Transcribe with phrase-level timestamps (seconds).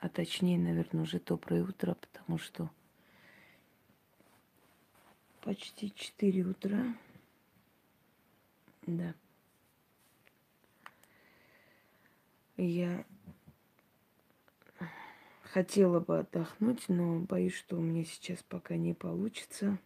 [0.00, 2.70] а точнее, наверное, уже доброе утро, потому что
[5.42, 6.94] почти 4 утра.
[8.86, 9.14] Да.
[12.56, 13.04] Я
[15.42, 19.78] хотела бы отдохнуть, но боюсь, что у меня сейчас пока не получится.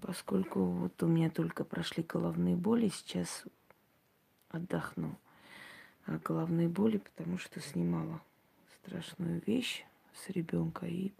[0.00, 3.44] Поскольку вот у меня только прошли головные боли, сейчас
[4.50, 5.18] отдохну.
[6.06, 8.20] Головные боли, потому что снимала
[8.76, 11.12] страшную вещь с ребенка и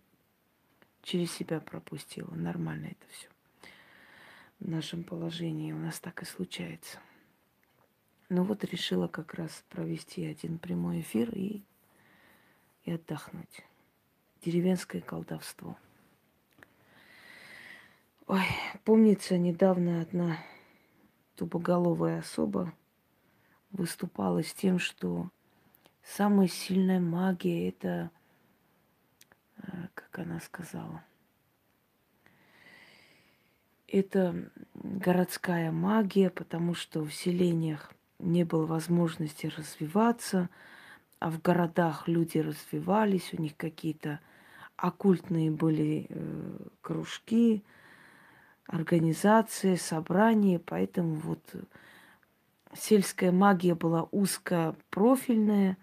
[1.02, 2.30] через себя пропустила.
[2.34, 3.29] Нормально это все.
[4.60, 6.98] В нашем положении у нас так и случается.
[8.29, 11.62] Ну вот решила как раз провести один прямой эфир и,
[12.85, 13.65] и отдохнуть.
[14.43, 15.77] Деревенское колдовство.
[18.27, 18.45] Ой,
[18.85, 20.38] помнится, недавно одна
[21.37, 22.73] тупоголовая особа
[23.74, 25.28] выступала с тем, что
[26.02, 28.10] самая сильная магия это,
[29.59, 31.04] э, как она сказала,
[33.88, 40.49] это городская магия, потому что в селениях не было возможности развиваться,
[41.18, 44.21] а в городах люди развивались, у них какие-то
[44.77, 47.65] оккультные были э, кружки,
[48.66, 51.40] организации, собрания, поэтому вот
[52.77, 55.77] сельская магия была узкопрофильная,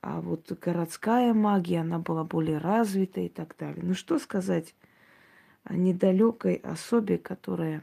[0.00, 3.82] а вот городская магия, она была более развита и так далее.
[3.82, 4.74] Ну что сказать
[5.64, 7.82] о недалекой особе, которая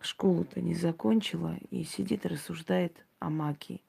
[0.00, 3.82] школу-то не закончила и сидит, рассуждает о магии.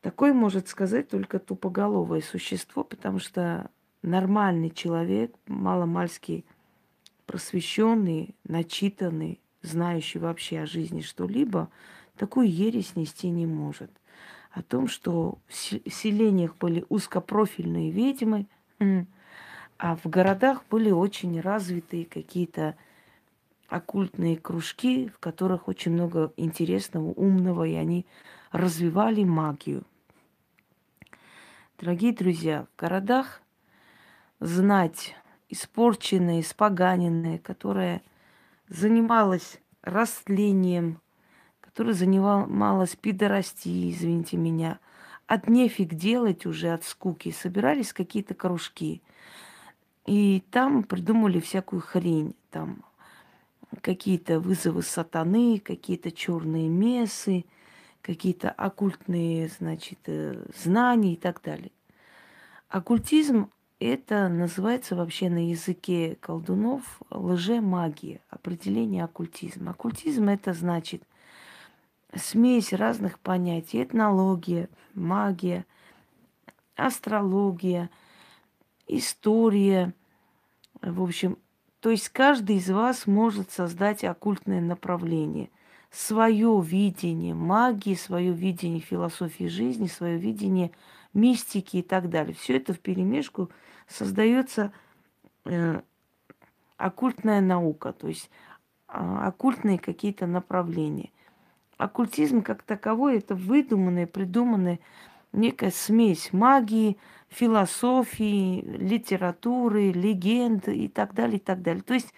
[0.00, 3.70] Такое может сказать только тупоголовое существо, потому что
[4.02, 6.44] нормальный человек, маломальский
[7.26, 11.70] просвещенный, начитанный, знающий вообще о жизни что-либо,
[12.16, 13.90] такую ересь нести не может.
[14.50, 18.46] О том, что в селениях были узкопрофильные ведьмы,
[19.78, 22.76] а в городах были очень развитые какие-то
[23.68, 28.06] оккультные кружки, в которых очень много интересного, умного, и они
[28.52, 29.82] развивали магию.
[31.78, 33.42] Дорогие друзья, в городах
[34.38, 35.16] знать
[35.48, 38.02] испорченная, испоганенная, которая
[38.68, 41.00] занималась растлением,
[41.74, 44.78] которая занималась пидорастией, извините меня,
[45.26, 49.02] от нефиг делать уже, от скуки, собирались какие-то кружки.
[50.06, 52.84] И там придумали всякую хрень, там
[53.80, 57.44] какие-то вызовы сатаны, какие-то черные мессы,
[58.02, 61.72] какие-то оккультные, значит, э, знания и так далее.
[62.68, 69.72] Оккультизм это называется вообще на языке колдунов лже-магия, определение оккультизма.
[69.72, 71.02] Оккультизм это значит
[72.16, 75.66] смесь разных понятий, этнология, магия,
[76.76, 77.90] астрология,
[78.86, 79.94] история,
[80.82, 81.38] в общем,
[81.80, 85.50] то есть каждый из вас может создать оккультное направление,
[85.90, 90.70] свое видение магии, свое видение философии жизни, свое видение
[91.12, 92.34] мистики и так далее.
[92.34, 93.50] Все это в перемешку
[93.86, 94.72] создается
[95.44, 95.82] э,
[96.76, 98.30] оккультная наука, то есть
[98.88, 101.10] э, оккультные какие-то направления.
[101.76, 104.78] Оккультизм как таковой это выдуманная, придуманная
[105.32, 106.96] некая смесь магии,
[107.28, 111.82] философии, литературы, легенд и так далее, и так далее.
[111.82, 112.14] То есть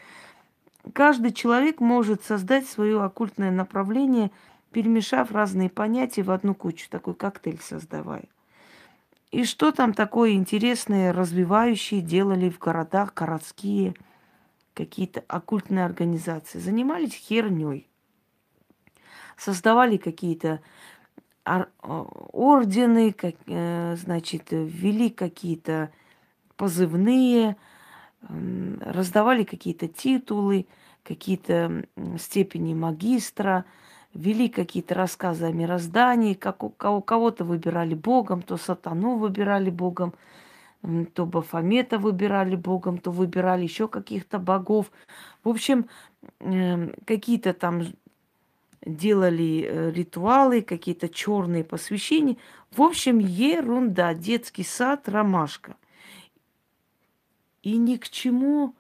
[0.92, 4.30] каждый человек может создать свое оккультное направление,
[4.72, 8.24] перемешав разные понятия в одну кучу, такой коктейль создавая.
[9.30, 13.94] И что там такое интересное, развивающее делали в городах, городские
[14.74, 16.58] какие-то оккультные организации?
[16.58, 17.88] Занимались херней.
[19.36, 20.60] Создавали какие-то
[22.32, 25.90] ордены, как, э, значит, ввели какие-то
[26.56, 27.56] позывные,
[28.80, 30.66] раздавали какие-то титулы,
[31.04, 31.84] какие-то
[32.18, 33.64] степени магистра,
[34.12, 40.14] вели какие-то рассказы о мироздании, как у кого-то выбирали Богом, то сатану выбирали Богом,
[41.14, 44.90] то Бафомета выбирали Богом, то выбирали еще каких-то богов.
[45.44, 45.86] В общем,
[46.40, 47.82] эм, какие-то там
[48.84, 52.36] делали э, ритуалы, какие-то черные посвящения.
[52.70, 55.76] В общем, ерунда, детский сад, ромашка.
[57.62, 58.74] И ни к чему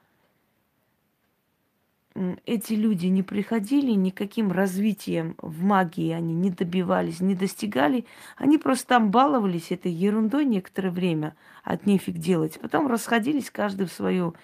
[2.46, 8.06] эти люди не приходили, никаким развитием в магии они не добивались, не достигали.
[8.36, 12.58] Они просто там баловались этой ерундой некоторое время, от нефиг делать.
[12.60, 14.34] Потом расходились каждый в свою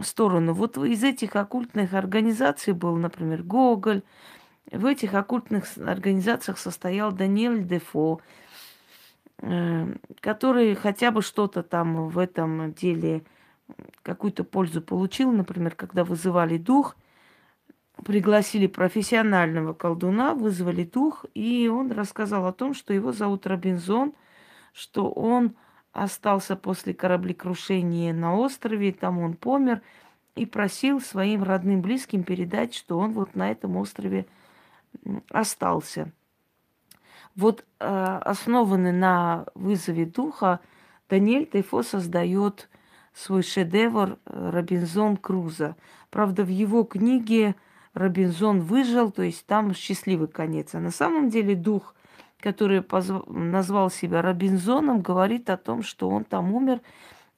[0.00, 0.54] сторону.
[0.54, 4.02] Вот из этих оккультных организаций был, например, Гоголь,
[4.72, 8.20] в этих оккультных организациях состоял Даниэль Дефо,
[9.38, 13.22] э, который хотя бы что-то там в этом деле
[14.02, 16.96] какую-то пользу получил, например, когда вызывали дух,
[18.04, 24.14] пригласили профессионального колдуна, вызвали дух, и он рассказал о том, что его зовут Робинзон,
[24.72, 25.54] что он
[25.92, 29.82] остался после кораблекрушения на острове, там он помер,
[30.34, 34.26] и просил своим родным близким передать, что он вот на этом острове
[35.30, 36.12] остался.
[37.34, 40.60] Вот э, основанный на вызове духа,
[41.08, 42.68] Даниэль Тейфо создает
[43.14, 45.76] свой шедевр э, Робинзон Круза.
[46.10, 47.54] Правда, в его книге
[47.94, 50.74] Робинзон выжил, то есть там счастливый конец.
[50.74, 51.94] А на самом деле дух,
[52.40, 53.26] который позв...
[53.28, 56.80] назвал себя Робинзоном, говорит о том, что он там умер.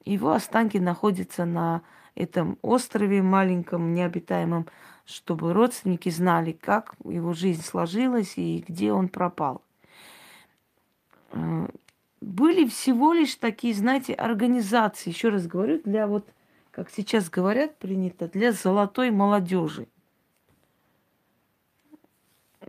[0.03, 1.81] Его останки находятся на
[2.15, 4.67] этом острове маленьком, необитаемом,
[5.05, 9.61] чтобы родственники знали, как его жизнь сложилась и где он пропал.
[11.31, 11.67] Э,
[12.21, 16.27] были всего лишь такие, знаете, организации, еще раз говорю, для вот,
[16.71, 19.87] как сейчас говорят, принято, для золотой молодежи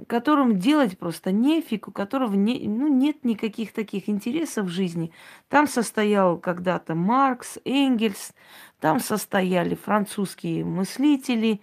[0.07, 5.13] которым делать просто нефиг, у которого не, ну, нет никаких таких интересов в жизни.
[5.49, 8.33] Там состоял когда-то Маркс, Энгельс,
[8.81, 11.61] там состояли французские мыслители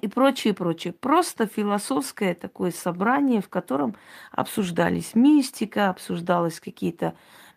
[0.00, 0.92] и прочее, прочее.
[0.92, 3.94] Просто философское такое собрание, в котором
[4.30, 7.14] обсуждались мистика, обсуждались какие-то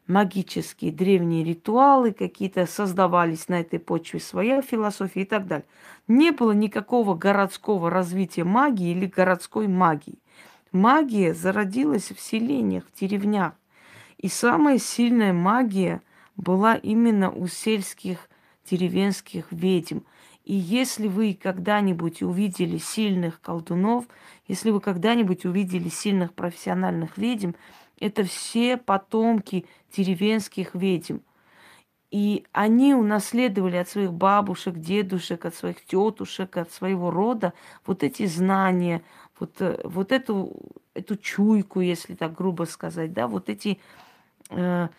[0.07, 5.65] магические древние ритуалы, какие-то создавались на этой почве своя философия и так далее.
[6.07, 10.19] Не было никакого городского развития магии или городской магии.
[10.71, 13.53] Магия зародилась в селениях, в деревнях.
[14.17, 16.01] И самая сильная магия
[16.35, 18.29] была именно у сельских
[18.69, 19.99] деревенских ведьм.
[20.45, 24.06] И если вы когда-нибудь увидели сильных колдунов,
[24.47, 27.51] если вы когда-нибудь увидели сильных профессиональных ведьм,
[28.00, 29.65] это все потомки
[29.95, 31.18] деревенских ведьм.
[32.12, 37.53] И они унаследовали от своих бабушек, дедушек, от своих тетушек, от своего рода
[37.86, 39.01] вот эти знания,
[39.39, 40.56] вот, э, вот эту,
[40.94, 43.80] эту чуйку, если так грубо сказать, да, вот эти
[44.51, 44.89] э,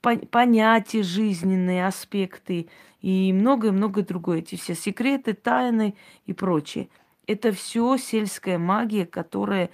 [0.00, 2.68] понятия жизненные, аспекты
[3.02, 4.38] и многое-многое другое.
[4.38, 5.94] Эти все секреты, тайны
[6.24, 6.88] и прочее.
[7.26, 9.70] Это все сельская магия, которая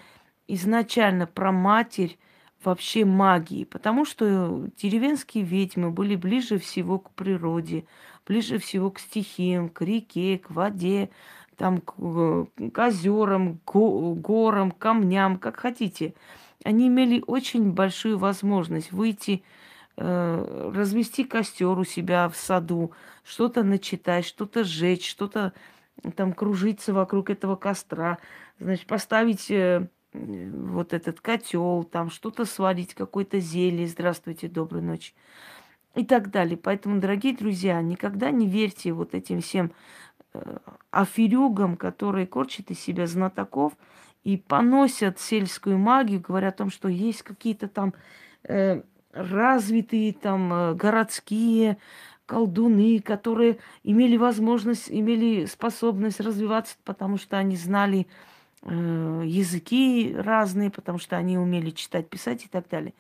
[0.49, 2.19] изначально про матерь
[2.65, 7.85] вообще магии, потому что деревенские ведьмы были ближе всего к природе,
[8.27, 11.11] ближе всего к стихиям, к реке, к воде,
[11.57, 16.15] там, к, к озерам, к горам, камням, как хотите.
[16.65, 19.43] Они имели очень большую возможность выйти,
[20.01, 22.93] развести костер у себя в саду,
[23.25, 25.53] что-то начитать, что-то сжечь, что-то
[26.15, 28.19] там кружиться вокруг этого костра,
[28.61, 35.15] значит, поставить э, вот этот котел, там что-то сварить, какое-то зелье, здравствуйте, доброй ночи
[35.95, 36.57] и так далее.
[36.57, 39.73] Поэтому, дорогие друзья, никогда не верьте вот этим всем
[40.33, 40.59] э,
[40.91, 43.73] аферюгам, которые корчат из себя знатоков
[44.25, 47.95] и поносят сельскую магию, говоря о том, что есть какие-то там
[48.45, 48.83] э,
[49.13, 51.79] развитые там э, городские
[52.27, 58.07] колдуны, которые имели возможность, имели способность развиваться, потому что они знали
[58.63, 62.93] Э, языки разные, потому что они умели читать, писать и так далее.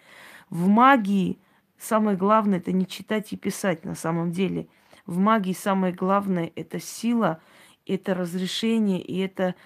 [0.50, 1.38] В магии
[1.79, 4.69] самое главное это не читать и писать на самом деле.
[5.05, 7.41] В магии самое главное это сила,
[7.87, 9.57] это разрешение и это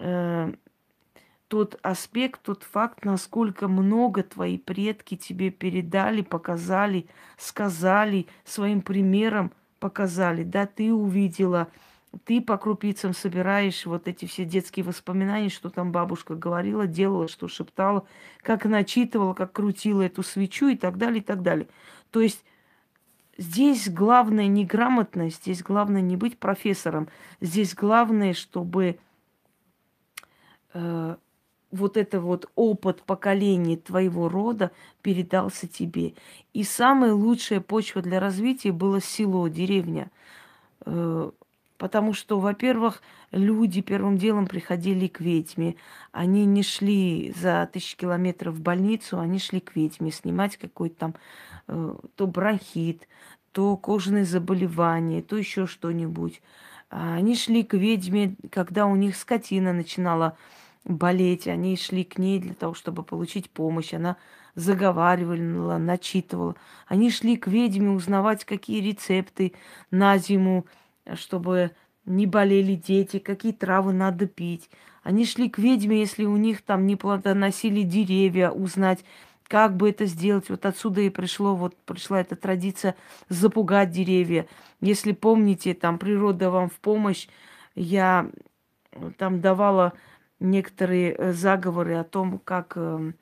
[0.00, 0.52] э,
[1.48, 10.42] тот аспект, тот факт, насколько много твои предки тебе передали, показали, сказали, своим примером показали.
[10.42, 11.68] Да, ты увидела,
[12.24, 17.46] ты по крупицам собираешь вот эти все детские воспоминания, что там бабушка говорила, делала, что
[17.46, 18.06] шептала,
[18.42, 21.68] как начитывала, как крутила эту свечу и так далее, и так далее.
[22.10, 22.44] То есть
[23.38, 27.08] здесь главное не грамотность, здесь главное не быть профессором,
[27.40, 28.98] здесь главное, чтобы
[30.72, 31.16] э,
[31.70, 34.70] вот это вот опыт поколений твоего рода
[35.02, 36.14] передался тебе.
[36.52, 40.10] И самая лучшая почва для развития было село, деревня.
[40.84, 41.30] Э,
[41.78, 45.76] Потому что, во-первых, люди первым делом приходили к ведьме.
[46.10, 51.14] Они не шли за тысячи километров в больницу, они шли к ведьме снимать какой-то там
[51.68, 53.06] э, то бронхит,
[53.52, 56.40] то кожные заболевания, то еще что-нибудь.
[56.88, 60.36] А они шли к ведьме, когда у них скотина начинала
[60.86, 61.46] болеть.
[61.46, 63.92] Они шли к ней для того, чтобы получить помощь.
[63.92, 64.16] Она
[64.54, 66.56] заговаривала, начитывала.
[66.86, 69.52] Они шли к ведьме узнавать, какие рецепты
[69.90, 70.66] на зиму
[71.14, 71.72] чтобы
[72.04, 74.70] не болели дети, какие травы надо пить.
[75.02, 79.04] Они шли к ведьме, если у них там не плодоносили деревья, узнать,
[79.46, 80.50] как бы это сделать.
[80.50, 82.96] Вот отсюда и пришло, вот пришла эта традиция
[83.28, 84.46] запугать деревья.
[84.80, 87.28] Если помните, там природа вам в помощь,
[87.74, 88.28] я
[89.18, 89.92] там давала
[90.40, 93.14] некоторые э, заговоры о том, как эм,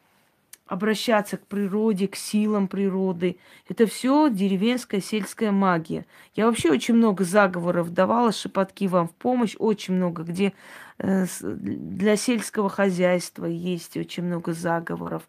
[0.67, 3.37] обращаться к природе, к силам природы.
[3.69, 6.07] Это все деревенская сельская магия.
[6.35, 10.53] Я вообще очень много заговоров давала, шепотки вам в помощь, очень много, где
[10.99, 15.29] э, для сельского хозяйства есть очень много заговоров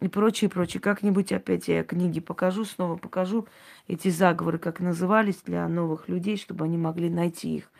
[0.00, 0.80] и прочее, прочее.
[0.80, 3.46] Как-нибудь опять я книги покажу, снова покажу
[3.88, 7.70] эти заговоры, как назывались для новых людей, чтобы они могли найти их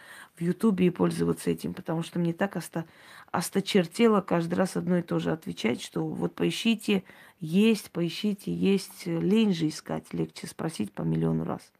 [0.40, 2.86] в Ютубе и пользоваться этим, потому что мне так оста
[3.30, 7.04] осточертело каждый раз одно и то же отвечать, что вот поищите,
[7.40, 9.06] есть, поищите, есть.
[9.06, 11.70] Лень же искать, легче спросить по миллиону раз.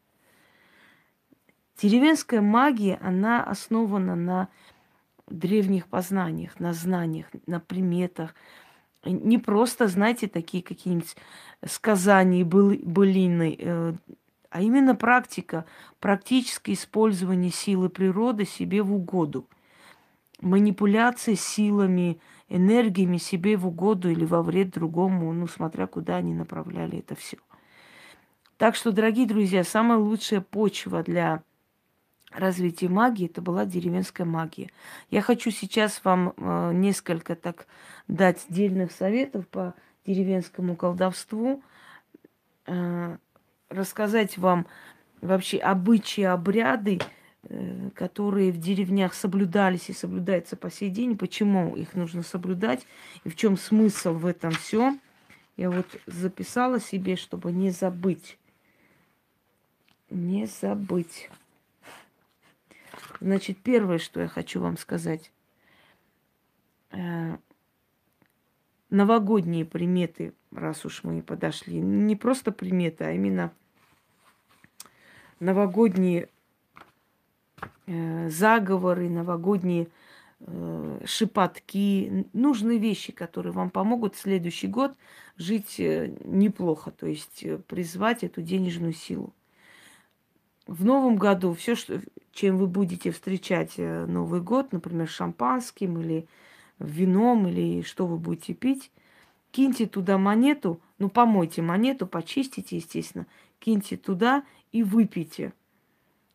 [1.81, 4.49] Деревенская магия, она основана на
[5.27, 8.35] древних познаниях, на знаниях, на приметах.
[9.03, 11.15] Не просто, знаете, такие какие-нибудь
[11.65, 13.93] сказания, былины, э,
[14.51, 15.65] а именно практика,
[15.99, 19.47] практическое использование силы природы себе в угоду.
[20.41, 26.99] Манипуляции силами, энергиями себе в угоду или во вред другому, ну, смотря куда они направляли
[26.99, 27.37] это все.
[28.57, 31.43] Так что, дорогие друзья, самая лучшая почва для
[32.31, 34.69] развития магии это была деревенская магия.
[35.09, 37.67] Я хочу сейчас вам э, несколько так
[38.09, 41.63] дать дельных советов по деревенскому колдовству.
[42.67, 43.17] Э,
[43.71, 44.67] рассказать вам
[45.21, 46.99] вообще обычаи, обряды,
[47.43, 52.85] э, которые в деревнях соблюдались и соблюдаются по сей день, почему их нужно соблюдать
[53.23, 54.97] и в чем смысл в этом все.
[55.57, 58.37] Я вот записала себе, чтобы не забыть.
[60.09, 61.29] Не забыть.
[63.19, 65.31] Значит, первое, что я хочу вам сказать.
[66.91, 67.37] Э,
[68.89, 71.79] новогодние приметы, раз уж мы подошли.
[71.79, 73.53] Не просто приметы, а именно
[75.41, 76.29] новогодние
[77.87, 79.87] э, заговоры, новогодние
[80.39, 84.95] э, шепотки, нужные вещи, которые вам помогут в следующий год
[85.35, 89.33] жить э, неплохо, то есть призвать эту денежную силу.
[90.67, 91.99] В новом году все, что,
[92.31, 96.27] чем вы будете встречать Новый год, например, шампанским или
[96.79, 98.91] вином, или что вы будете пить,
[99.49, 103.25] киньте туда монету, ну, помойте монету, почистите, естественно,
[103.59, 105.53] киньте туда и выпейте,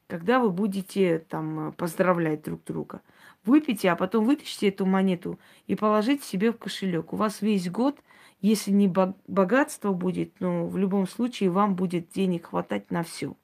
[0.09, 3.01] когда вы будете там поздравлять друг друга.
[3.45, 7.13] Выпейте, а потом вытащите эту монету и положите себе в кошелек.
[7.13, 8.01] У вас весь год,
[8.41, 13.37] если не богатство будет, но в любом случае вам будет денег хватать на все.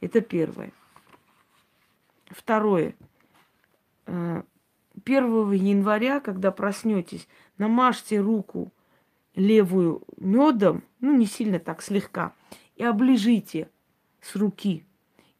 [0.00, 0.72] Это первое.
[2.26, 2.94] Второе.
[4.06, 4.44] 1
[5.06, 7.26] э, января, когда проснетесь,
[7.56, 8.72] намажьте руку
[9.34, 12.32] левую медом, ну не сильно так, слегка,
[12.76, 13.68] и оближите
[14.20, 14.84] с руки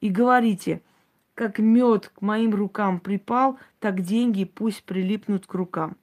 [0.01, 0.83] и говорите,
[1.35, 5.97] как мед к моим рукам припал, так деньги пусть прилипнут к рукам.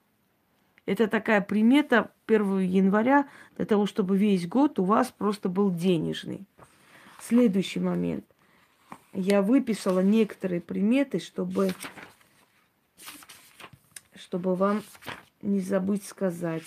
[0.86, 3.27] Это такая примета 1 января
[3.58, 6.46] для того, чтобы весь год у вас просто был денежный.
[7.22, 8.25] Следующий момент.
[9.13, 11.74] Я выписала некоторые приметы, чтобы,
[14.15, 14.84] чтобы вам
[15.41, 16.63] не забыть сказать.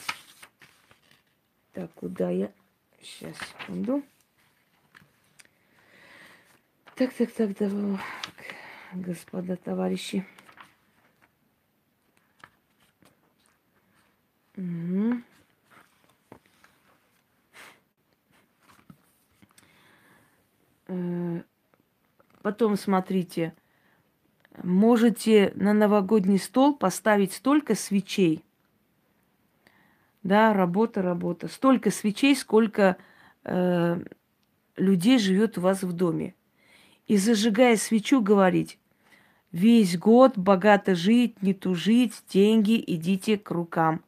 [1.72, 2.50] Так, куда я?
[3.00, 4.02] Сейчас, секунду.
[6.98, 7.96] Так, так, так, давай,
[8.92, 10.26] господа товарищи.
[14.56, 15.22] Угу.
[22.42, 23.54] Потом смотрите,
[24.64, 28.44] можете на новогодний стол поставить столько свечей.
[30.24, 31.46] Да, работа, работа.
[31.46, 32.96] Столько свечей, сколько
[33.44, 34.04] э,
[34.76, 36.34] людей живет у вас в доме
[37.08, 38.78] и, зажигая свечу, говорить,
[39.50, 44.04] весь год богато жить, не тужить, деньги идите к рукам.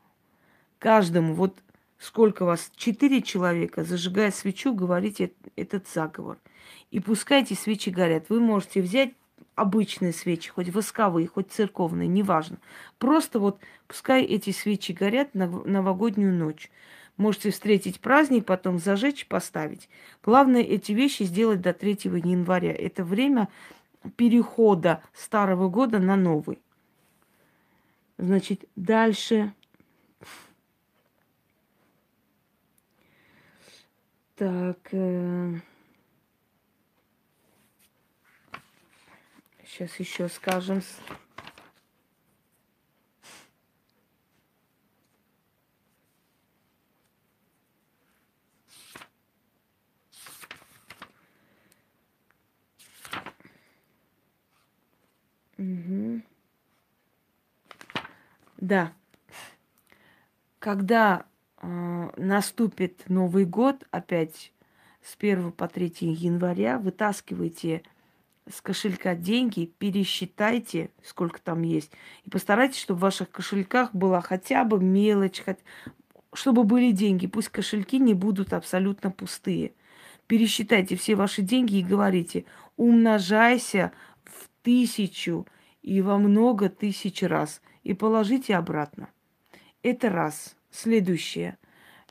[0.79, 1.59] Каждому, вот
[1.99, 6.39] сколько вас, четыре человека, зажигая свечу, говорите этот заговор.
[6.91, 8.27] И пускай эти свечи горят.
[8.29, 9.15] Вы можете взять
[9.55, 12.59] обычные свечи, хоть восковые, хоть церковные, неважно.
[12.99, 16.71] Просто вот пускай эти свечи горят на новогоднюю ночь.
[17.17, 19.89] Можете встретить праздник, потом зажечь, поставить.
[20.23, 22.73] Главное эти вещи сделать до 3 января.
[22.73, 23.49] Это время
[24.17, 26.59] перехода старого года на новый.
[28.17, 29.53] Значит, дальше.
[34.37, 34.79] Так.
[34.93, 35.61] Э...
[39.67, 40.83] Сейчас еще скажем.
[55.61, 56.23] Угу.
[58.57, 58.93] Да.
[60.59, 61.27] Когда
[61.61, 64.53] э, наступит Новый год, опять
[65.03, 67.83] с 1 по 3 января, вытаскивайте
[68.49, 71.93] с кошелька деньги, пересчитайте, сколько там есть,
[72.25, 75.59] и постарайтесь, чтобы в ваших кошельках была хотя бы мелочь, хоть...
[76.33, 77.27] чтобы были деньги.
[77.27, 79.73] Пусть кошельки не будут абсолютно пустые.
[80.27, 82.45] Пересчитайте все ваши деньги и говорите,
[82.77, 83.93] умножайся
[84.63, 85.47] тысячу
[85.83, 87.63] и во много тысяч раз.
[87.83, 89.09] И положите обратно.
[89.83, 90.57] Это раз.
[90.71, 91.57] Следующее.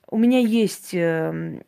[0.07, 1.61] У меня есть эм,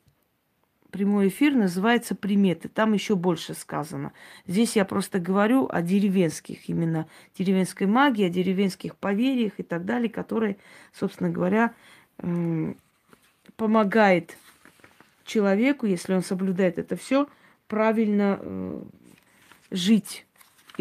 [0.89, 2.69] прямой эфир, называется «Приметы».
[2.69, 4.13] Там еще больше сказано.
[4.45, 7.07] Здесь я просто говорю о деревенских, именно
[7.38, 10.57] деревенской магии, о деревенских поверьях и так далее, которые,
[10.91, 11.73] собственно говоря,
[13.55, 14.38] помогает
[15.23, 17.27] человеку, если он соблюдает это все,
[17.67, 18.83] правильно э,
[19.71, 20.25] жить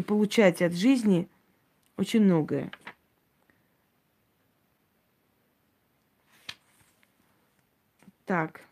[0.01, 1.29] и получать от жизни
[1.99, 2.71] очень многое.
[8.25, 8.63] Так.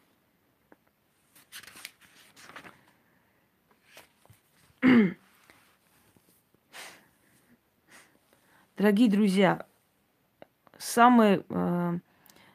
[8.79, 9.67] Дорогие друзья,
[10.79, 11.99] самый, э,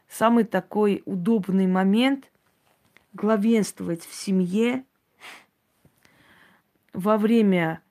[0.08, 2.32] самый такой удобный момент
[3.12, 4.84] главенствовать в семье
[6.94, 7.83] во время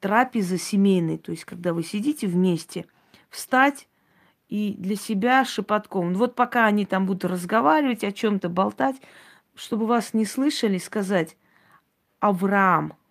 [0.00, 2.86] трапезы семейной, то есть когда вы сидите вместе,
[3.30, 3.88] встать
[4.48, 6.14] и для себя шепотком.
[6.14, 8.96] Вот пока они там будут разговаривать, о чем-то болтать,
[9.54, 11.36] чтобы вас не слышали, сказать
[12.20, 12.94] Авраам–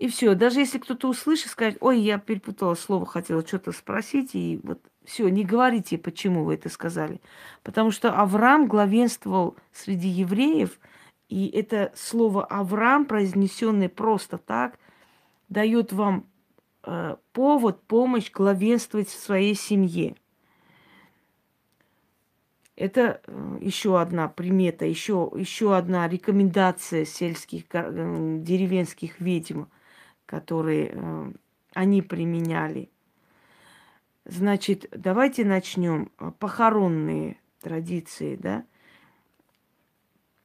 [0.00, 0.34] и все.
[0.34, 5.28] Даже если кто-то услышит, скажет, ой, я перепутала слово, хотела что-то спросить, и вот все,
[5.28, 7.20] не говорите, почему вы это сказали.
[7.62, 10.80] Потому что Авраам главенствовал среди евреев,
[11.28, 14.78] и это слово Авраам, произнесенное просто так,
[15.50, 16.26] дает вам
[16.84, 20.16] э, повод, помощь главенствовать в своей семье.
[22.76, 29.64] Это э, еще одна примета, еще, еще одна рекомендация сельских, э, деревенских ведьм–
[30.30, 31.32] которые э,
[31.74, 32.88] они применяли.
[34.24, 36.12] Значит, давайте начнем.
[36.38, 38.64] Похоронные традиции, да.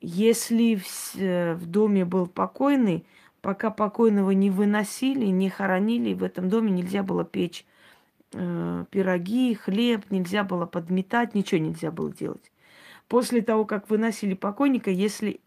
[0.01, 1.15] Если в,
[1.53, 3.05] в доме был покойный,
[3.45, 7.63] пока покойного не выносили, не хоронили, в этом доме нельзя было печь
[8.33, 12.51] э, пироги, хлеб, нельзя было подметать, ничего нельзя было делать.
[13.07, 15.41] После того, как выносили покойника, если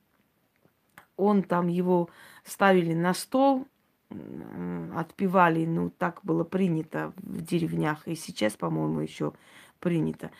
[1.17, 2.09] он там его
[2.45, 3.67] ставили на стол,
[4.95, 9.33] отпевали, ну, так было принято в деревнях, и сейчас, по-моему, еще
[9.81, 10.31] принято.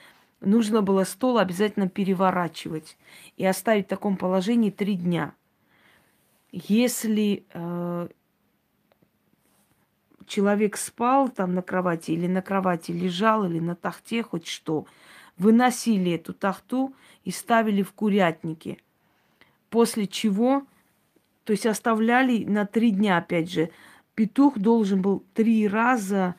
[0.41, 2.97] Нужно было стол обязательно переворачивать
[3.37, 5.35] и оставить в таком положении три дня.
[6.53, 8.09] Если э,
[10.27, 14.87] человек спал там на кровати или на кровати лежал, или на тахте, хоть что,
[15.37, 18.79] выносили эту тахту и ставили в курятнике.
[19.71, 20.65] После чего
[21.49, 23.71] то есть оставляли на три дня, опять же.
[24.15, 26.35] Петух должен был три раза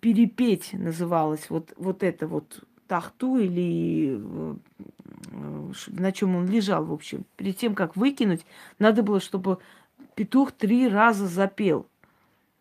[0.00, 1.48] перепеть, называлось.
[1.48, 4.54] Вот, вот это вот тахту или э,
[5.88, 7.24] на чем он лежал, в общем.
[7.36, 8.44] Перед тем, как выкинуть,
[8.78, 9.58] надо было, чтобы
[10.14, 11.86] петух три раза запел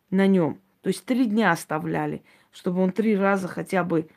[0.10, 0.60] на нем.
[0.82, 4.10] То есть три дня оставляли, чтобы он три раза хотя бы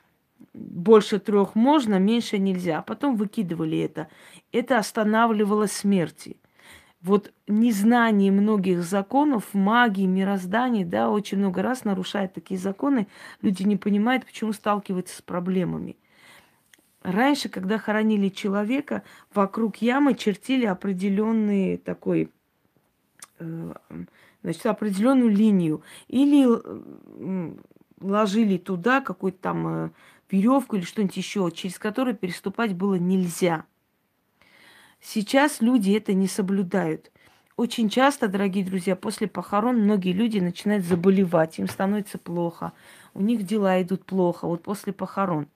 [0.55, 2.79] больше трех можно, меньше нельзя.
[2.79, 4.09] А потом выкидывали это.
[4.53, 6.37] Это останавливало смерти
[7.01, 13.07] вот незнание многих законов, магии, мироздания, да, очень много раз нарушает такие законы,
[13.41, 15.97] люди не понимают, почему сталкиваются с проблемами.
[17.09, 22.31] Раньше, когда хоронили человека, вокруг ямы чертили определенный такой,
[23.39, 23.73] э,
[24.43, 25.83] значит, определенную линию.
[26.09, 26.47] Или
[28.01, 29.91] ложили туда какую-то там э,
[30.31, 33.65] веревку или что-нибудь еще, через которую переступать было нельзя.
[35.01, 37.11] Сейчас люди это не соблюдают.
[37.57, 42.73] Очень часто, дорогие друзья, после похорон многие люди начинают заболевать, им становится плохо,
[43.15, 45.49] у них дела идут плохо, вот после похорон.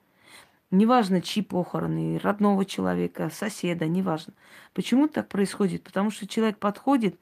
[0.73, 4.33] Неважно, чьи похороны, родного человека, соседа, неважно.
[4.73, 5.83] Почему так происходит?
[5.83, 7.19] Потому что человек подходит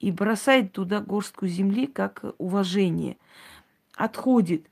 [0.00, 3.18] и бросает туда горстку земли как уважение.
[3.94, 4.70] Отходит.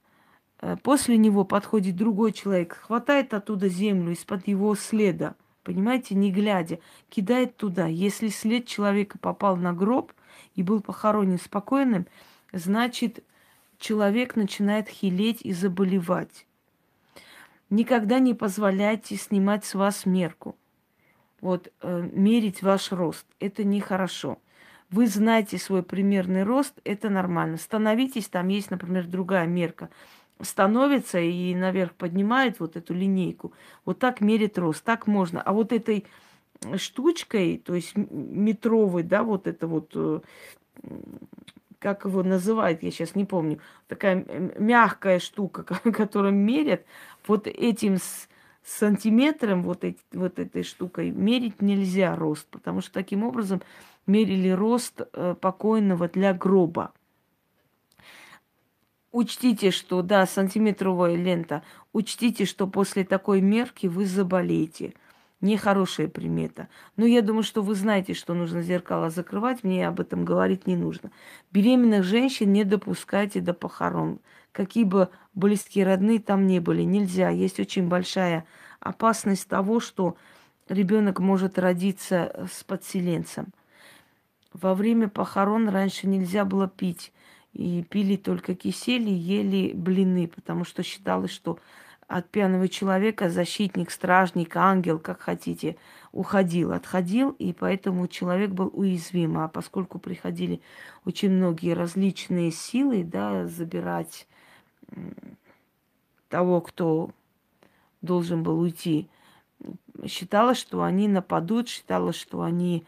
[0.63, 6.79] Э, после него подходит другой человек, хватает оттуда землю из-под его следа понимаете, не глядя,
[7.09, 7.87] кидает туда.
[7.87, 10.13] Если след человека попал на гроб
[10.55, 12.07] и был похоронен спокойным,
[12.53, 13.23] значит,
[13.79, 16.47] человек начинает хилеть и заболевать.
[17.73, 20.57] Никогда не позволяйте снимать с вас мерку.
[21.41, 23.25] Вот, э, мерить ваш рост.
[23.41, 24.39] Это нехорошо.
[24.91, 27.57] Вы знаете свой примерный рост, это нормально.
[27.57, 29.89] Становитесь, там есть, например, другая мерка.
[30.43, 33.55] становится и наверх поднимает вот эту линейку,
[33.87, 35.41] вот так мерит рост, так можно.
[35.41, 36.05] А вот этой
[36.77, 40.21] штучкой, то есть метровой, да, вот это вот, э,
[41.83, 44.25] как его называют, я сейчас не помню, такая
[44.59, 46.85] мягкая штука, которую мерят,
[47.27, 47.99] вот этим
[48.65, 53.61] сантиметром, вот, эти, вот этой штукой мерить нельзя рост, потому что таким образом
[54.07, 56.93] мерили рост э, покойного для гроба.
[59.11, 64.95] Учтите, что, да, сантиметровая лента, учтите, что после такой мерки вы заболеете.
[65.43, 66.69] Нехорошая примета.
[66.97, 70.77] Но я думаю, что вы знаете, что нужно зеркало закрывать, мне об этом говорить не
[70.77, 71.11] нужно.
[71.51, 74.21] Беременных женщин не допускайте до похорон.
[74.53, 77.29] Какие бы близкие родные там не были, нельзя.
[77.29, 78.47] Есть очень большая
[78.79, 80.17] опасность того, что
[80.69, 83.49] ребенок может родиться с подселенцем.
[84.53, 87.13] Во время похорон раньше нельзя было пить
[87.53, 91.59] и пили только кисель и ели блины, потому что считалось, что
[92.13, 95.77] от пьяного человека защитник, стражник, ангел, как хотите,
[96.13, 99.39] уходил, отходил, и поэтому человек был уязвим.
[99.39, 100.61] А поскольку приходили
[101.05, 104.27] очень многие различные силы, да, забирать
[106.29, 107.11] того, кто
[108.01, 109.09] должен был уйти,
[110.07, 112.85] считалось, что они нападут, считалось, что они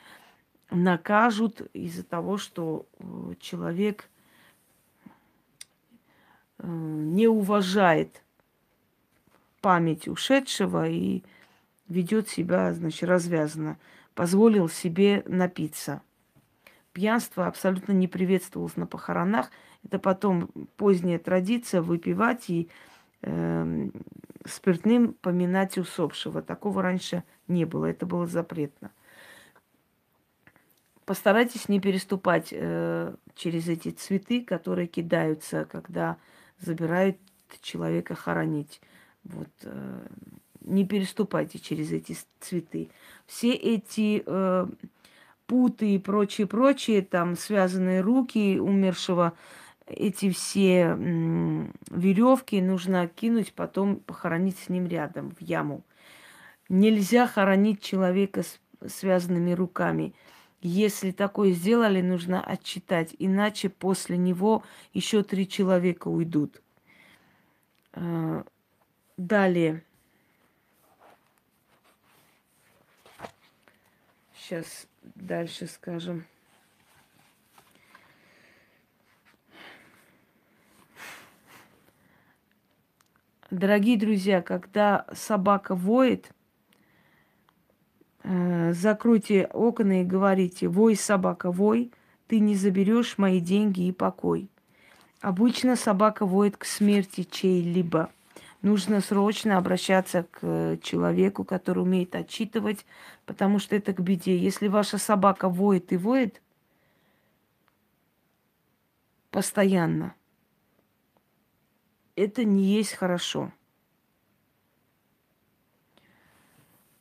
[0.70, 4.08] накажут из-за того, что э, человек
[6.58, 8.22] Э, не уважает
[9.64, 11.22] память ушедшего и
[11.88, 13.78] ведет себя, значит, развязанно.
[14.14, 16.02] Позволил себе напиться.
[16.92, 19.50] Пьянство абсолютно не приветствовалось на похоронах.
[19.82, 22.68] Это потом поздняя традиция выпивать и
[23.22, 23.88] э,
[24.44, 26.42] спиртным поминать усопшего.
[26.42, 28.90] Такого раньше не было, это было запретно.
[31.06, 36.18] Постарайтесь не переступать э, через эти цветы, которые кидаются, когда
[36.58, 37.16] забирают
[37.62, 38.82] человека хоронить.
[39.24, 40.06] Вот, э,
[40.60, 42.90] не переступайте через эти цветы.
[43.26, 44.66] Все эти э,
[45.46, 49.34] путы и прочее, прочее, там связанные руки умершего,
[49.86, 55.84] эти все э, веревки нужно кинуть, потом похоронить с ним рядом в яму.
[56.68, 60.14] Нельзя хоронить человека с связанными руками.
[60.60, 66.62] Если такое сделали, нужно отчитать, иначе после него еще три человека уйдут.
[67.92, 68.44] А,
[69.16, 69.82] далее.
[74.36, 76.24] Сейчас дальше скажем.
[83.50, 86.32] Дорогие друзья, когда собака воет,
[88.24, 91.92] Э, закройте окна и говорите, вой, собака, вой,
[92.26, 94.48] ты не заберешь мои деньги и покой.
[95.20, 98.10] Обычно собака воет к смерти чей-либо.
[98.64, 102.86] Нужно срочно обращаться к человеку, который умеет отчитывать,
[103.26, 104.38] потому что это к беде.
[104.38, 106.40] Если ваша собака воет и воет
[109.30, 110.14] постоянно,
[112.16, 113.52] это не есть хорошо.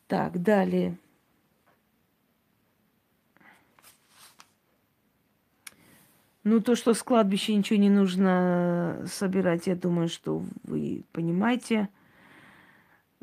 [0.10, 0.97] Так, далее.
[6.43, 11.88] Ну, то, что с кладбища ничего не нужно собирать, я думаю, что вы понимаете.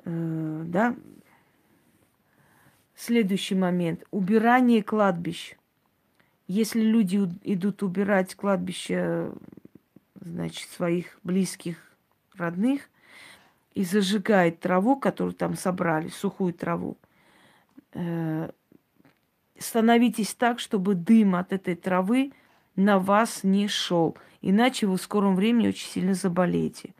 [0.05, 0.97] Э, да?
[2.95, 4.05] Следующий момент.
[4.11, 5.57] Убирание кладбищ.
[6.47, 9.33] Если люди идут убирать кладбище,
[10.15, 11.77] значит, своих близких,
[12.35, 12.89] родных,
[13.75, 16.97] и зажигают траву, которую там собрали, сухую траву,
[17.93, 18.51] э,
[19.59, 22.33] становитесь так, чтобы дым от этой травы
[22.77, 24.17] на вас не шел.
[24.43, 26.95] Иначе вы в скором времени очень сильно заболеете.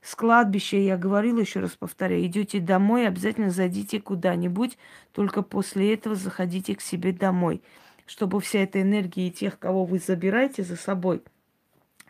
[0.00, 4.76] С кладбища, я говорила, еще раз повторяю, идете домой, обязательно зайдите куда-нибудь,
[5.12, 7.62] только после этого заходите к себе домой,
[8.06, 11.22] чтобы вся эта энергия тех, кого вы забираете за собой,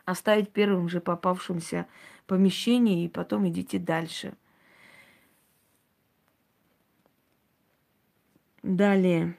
[0.07, 1.87] оставить первым же попавшемся
[2.26, 4.33] помещении, и потом идите дальше.
[8.62, 9.37] Далее.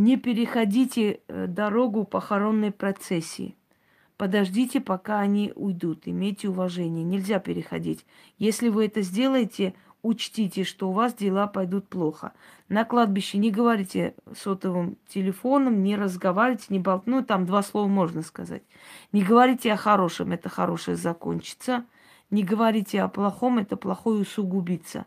[0.00, 3.54] Не переходите э, дорогу похоронной процессии.
[4.16, 6.08] Подождите, пока они уйдут.
[6.08, 7.04] Имейте уважение.
[7.04, 8.06] Нельзя переходить.
[8.38, 12.32] Если вы это сделаете, учтите, что у вас дела пойдут плохо.
[12.70, 17.02] На кладбище не говорите сотовым телефоном, не разговаривайте, не болт...
[17.04, 18.62] Ну, там два слова можно сказать.
[19.12, 21.84] Не говорите о хорошем, это хорошее закончится.
[22.30, 25.04] Не говорите о плохом, это плохое усугубится.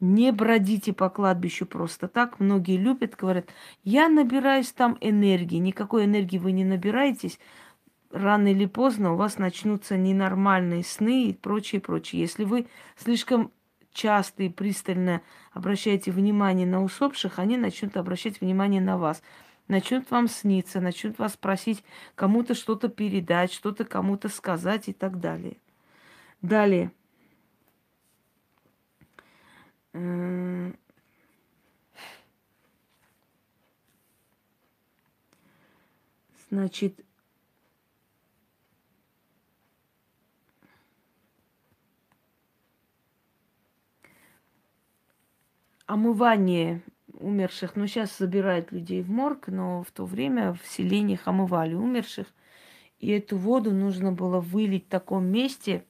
[0.00, 2.38] Не бродите по кладбищу просто так.
[2.40, 3.48] Многие любят, говорят,
[3.82, 5.56] я набираюсь там энергии.
[5.56, 7.38] Никакой энергии вы не набираетесь.
[8.10, 12.22] рано или поздно у вас начнутся ненормальные сны и прочее, прочее.
[12.22, 13.52] Если вы слишком
[13.92, 19.22] часто и пристально обращаете внимание на усопших, они начнут обращать внимание на вас.
[19.68, 21.84] Начнут вам сниться, начнут вас просить
[22.14, 25.58] кому-то что-то передать, что-то кому-то сказать и так далее.
[26.42, 26.92] Далее.
[36.50, 37.04] Значит,
[45.86, 46.82] омывание
[47.14, 47.76] умерших.
[47.76, 52.26] Ну, сейчас забирают людей в морг, но в то время в селениях омывали умерших.
[53.00, 55.84] И эту воду нужно было вылить в таком месте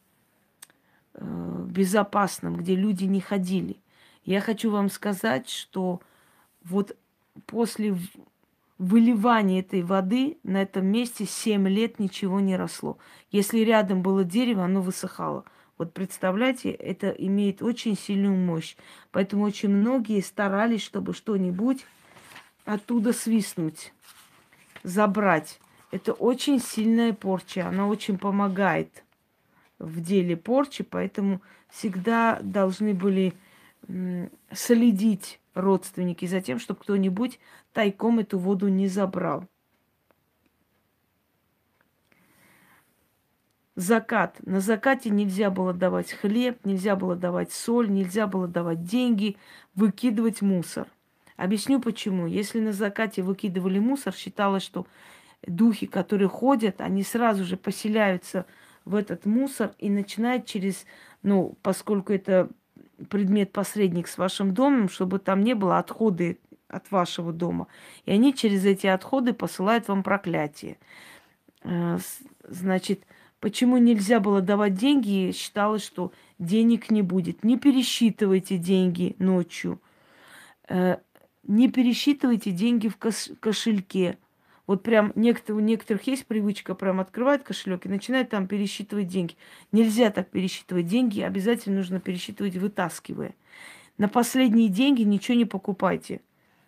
[1.14, 3.76] э, безопасном, где люди не ходили.
[4.28, 6.02] Я хочу вам сказать, что
[6.62, 6.96] вот
[7.46, 7.96] после
[8.76, 12.98] выливания этой воды на этом месте 7 лет ничего не росло.
[13.30, 15.44] Если рядом было дерево, оно высыхало–
[15.78, 18.74] вот представляете, это имеет очень сильную мощь.
[19.12, 21.86] Поэтому очень многие старались, чтобы что-нибудь
[22.64, 23.94] оттуда свистнуть,
[24.82, 25.60] забрать.
[25.92, 29.04] Это очень сильная порча, она очень помогает
[29.78, 33.32] в деле порчи, поэтому всегда должны были
[34.52, 37.40] следить родственники за тем, чтобы кто-нибудь
[37.72, 39.44] тайком эту воду не забрал.
[43.78, 44.36] закат.
[44.44, 49.36] На закате нельзя было давать хлеб, нельзя было давать соль, нельзя было давать деньги,
[49.74, 50.88] выкидывать мусор.
[51.36, 52.26] Объясню почему.
[52.26, 54.86] Если на закате выкидывали мусор, считалось, что
[55.46, 58.46] духи, которые ходят, они сразу же поселяются
[58.84, 60.84] в этот мусор и начинают через,
[61.22, 62.48] ну, поскольку это
[63.10, 67.66] предмет-посредник с вашим домом, чтобы там не было отходы от вашего дома.
[68.04, 70.78] И они через эти отходы посылают вам проклятие.
[71.64, 71.98] Э,
[72.48, 73.04] значит,
[73.40, 75.32] Почему нельзя было давать деньги?
[75.32, 77.44] Считалось, что денег не будет.
[77.44, 79.80] Не пересчитывайте деньги ночью.
[80.68, 80.96] Э,
[81.44, 84.18] не пересчитывайте деньги в кошельке.
[84.68, 89.34] Вот прям некоторые, у некоторых есть привычка прям открывать кошелек и начинает там пересчитывать деньги.
[89.72, 93.34] Нельзя так пересчитывать деньги, обязательно нужно пересчитывать, вытаскивая.
[93.96, 96.20] На последние деньги ничего не покупайте.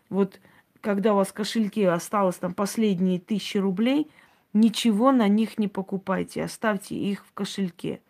[0.08, 0.40] Вот
[0.80, 4.10] когда у вас в кошельке осталось там последние тысячи рублей–
[4.52, 8.00] Ничего на них не покупайте, оставьте их в кошельке.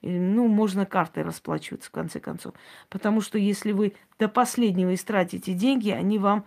[0.00, 2.54] Ну, можно картой расплачиваться, в конце концов.
[2.88, 6.44] Потому что если вы до последнего истратите деньги, они вам,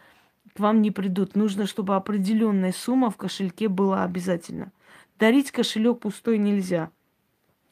[0.53, 1.35] к вам не придут.
[1.35, 4.71] Нужно, чтобы определенная сумма в кошельке была обязательно.
[5.17, 6.91] Дарить кошелек пустой нельзя.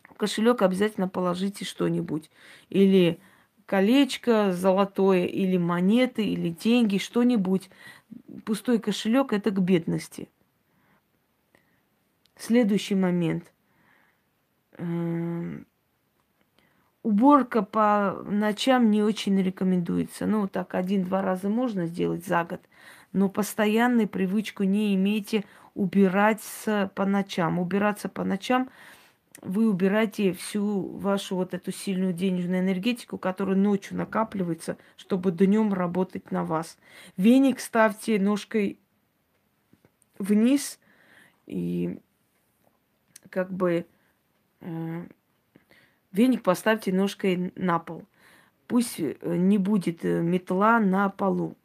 [0.03, 2.29] В кошелек обязательно положите что-нибудь.
[2.69, 3.19] Или
[3.65, 7.69] колечко золотое, или монеты, или деньги, что-нибудь.
[8.45, 10.29] Пустой кошелек это к бедности.
[12.37, 13.51] Следующий момент.
[14.77, 15.67] Эм,
[17.09, 20.27] уборка по ночам не очень рекомендуется.
[20.27, 22.61] Ну, так один-два раза можно сделать за год,
[23.13, 25.43] но постоянной привычку не имейте
[25.73, 26.43] убирать
[26.93, 27.57] по ночам.
[27.57, 28.69] Убираться по ночам
[29.41, 36.29] вы убираете всю вашу вот эту сильную денежную энергетику, которая ночью накапливается, чтобы днем работать
[36.29, 36.77] на вас.
[37.17, 38.77] Веник ставьте ножкой
[40.19, 40.79] вниз
[41.47, 41.97] и
[43.31, 43.87] как бы
[44.61, 45.05] э,
[46.11, 48.03] веник поставьте ножкой на пол.
[48.67, 51.55] Пусть э, не будет э, метла на полу.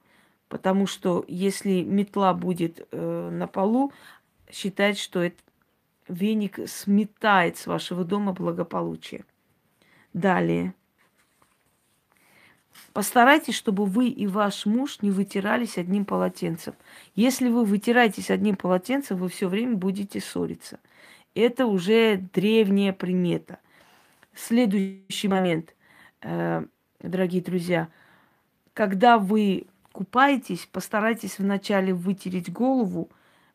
[0.49, 3.93] Потому что если метла будет э, на полу,
[4.51, 5.37] считать, что это
[6.09, 9.25] веник сметает с вашего дома благополучие.
[10.13, 10.75] Далее.
[12.93, 16.75] Постарайтесь, чтобы вы и ваш муж не вытирались одним полотенцем.
[17.15, 20.79] Если вы вытираетесь одним полотенцем, вы все время будете ссориться.
[21.35, 23.59] Это уже древняя примета.
[24.37, 25.75] Следующий момент,
[26.23, 26.65] э,
[27.01, 27.89] дорогие друзья,
[28.73, 33.11] когда вы купаетесь, постарайтесь вначале вытереть голову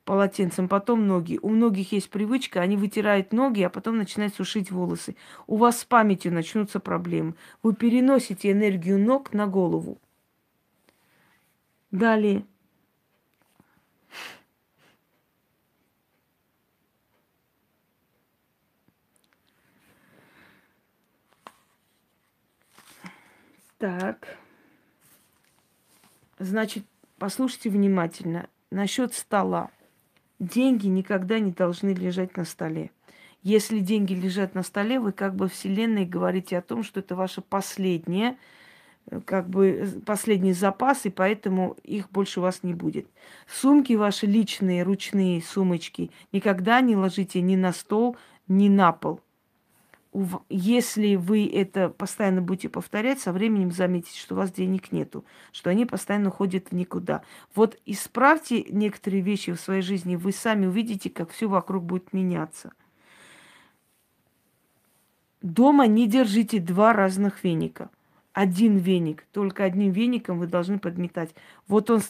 [0.06, 1.38] полотенцем, потом ноги.
[1.42, 5.15] У многих есть привычка, они вытирают ноги, а потом начинают сушить волосы.
[5.48, 7.36] У вас с памятью начнутся проблемы.
[7.62, 10.00] Вы переносите энергию ног на голову.
[11.92, 12.46] Далее.
[23.80, 24.38] Так.
[26.38, 26.84] Значит,
[27.18, 28.50] послушайте внимательно.
[28.72, 29.72] Насчет стола.
[30.38, 32.92] Деньги никогда не должны лежать на столе.
[33.42, 37.42] Если деньги лежат на столе, вы как бы Вселенной говорите о том, что это ваша
[37.42, 38.38] последняя
[39.10, 43.08] э, как бы последний запас, и поэтому их больше у вас не будет.
[43.48, 48.18] Сумки ваши личные, ручные сумочки никогда не ложите ни на стол,
[48.50, 49.22] ни на пол
[50.50, 55.69] если вы это постоянно будете повторять, со временем заметите, что у вас денег нету, что
[55.69, 57.22] они постоянно ходят в никуда.
[57.54, 62.72] Вот исправьте некоторые вещи в своей жизни, вы сами увидите, как все вокруг будет меняться.
[65.41, 67.89] Дома не держите два разных веника.
[68.34, 71.34] Один веник, только одним веником вы должны подметать.
[71.67, 72.02] Вот он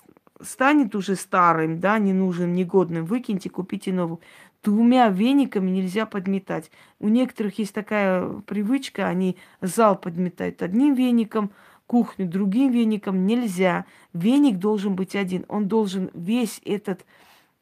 [0.41, 4.19] станет уже старым, да, ненужным, негодным, выкиньте, купите новый
[4.63, 6.71] двумя вениками нельзя подметать.
[6.99, 11.51] У некоторых есть такая привычка, они зал подметают одним веником,
[11.87, 13.25] кухню другим веником.
[13.25, 13.85] Нельзя.
[14.13, 15.45] Веник должен быть один.
[15.47, 17.05] Он должен весь этот,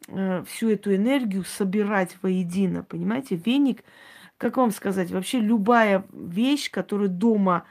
[0.07, 2.83] э, всю эту энергию собирать воедино.
[2.83, 3.35] Понимаете?
[3.35, 3.83] Веник,
[4.37, 7.63] как вам сказать, вообще любая вещь, которая дома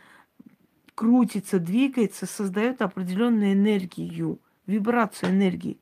[0.95, 5.79] крутится, двигается, создает определенную энергию, вибрацию энергии.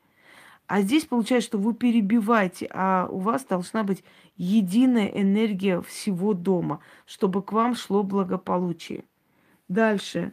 [0.66, 4.03] А здесь получается, что вы перебиваете, а у вас должна быть
[4.37, 9.05] единая энергия всего дома, чтобы к вам шло благополучие.
[9.68, 10.33] Дальше.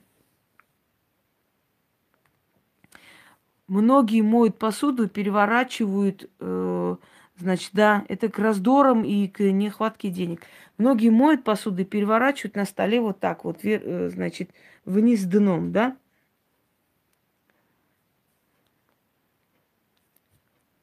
[3.67, 6.95] Многие моют посуду, переворачивают, э,
[7.37, 10.41] значит, да, это к раздорам и к нехватке денег.
[10.77, 14.51] Многие моют посуду переворачивают на столе вот так вот, э, значит,
[14.85, 15.95] вниз дном, да.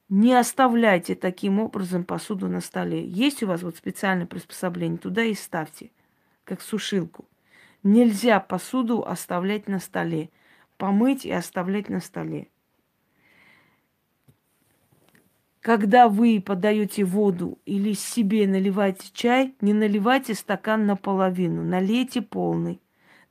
[0.09, 3.05] Не оставляйте таким образом посуду на столе.
[3.07, 5.91] Есть у вас вот специальное приспособление, туда и ставьте,
[6.45, 7.25] как сушилку.
[7.83, 10.31] Нельзя посуду оставлять на столе.
[10.77, 12.47] Помыть и оставлять на столе.
[15.61, 22.81] Когда вы подаете воду или себе наливаете чай, не наливайте стакан наполовину, налейте полный.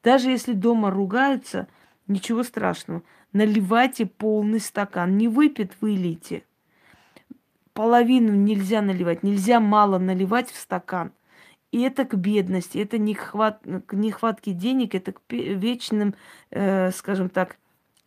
[0.05, 1.67] Даже если дома ругаются,
[2.07, 3.03] ничего страшного.
[3.33, 5.17] Наливайте полный стакан.
[5.17, 6.45] Не выпит, вылейте
[7.79, 11.13] половину нельзя наливать, нельзя мало наливать в стакан.
[11.71, 16.17] И это к бедности, это не хват, к нехватке денег, это к вечным,
[16.51, 17.57] э, скажем так,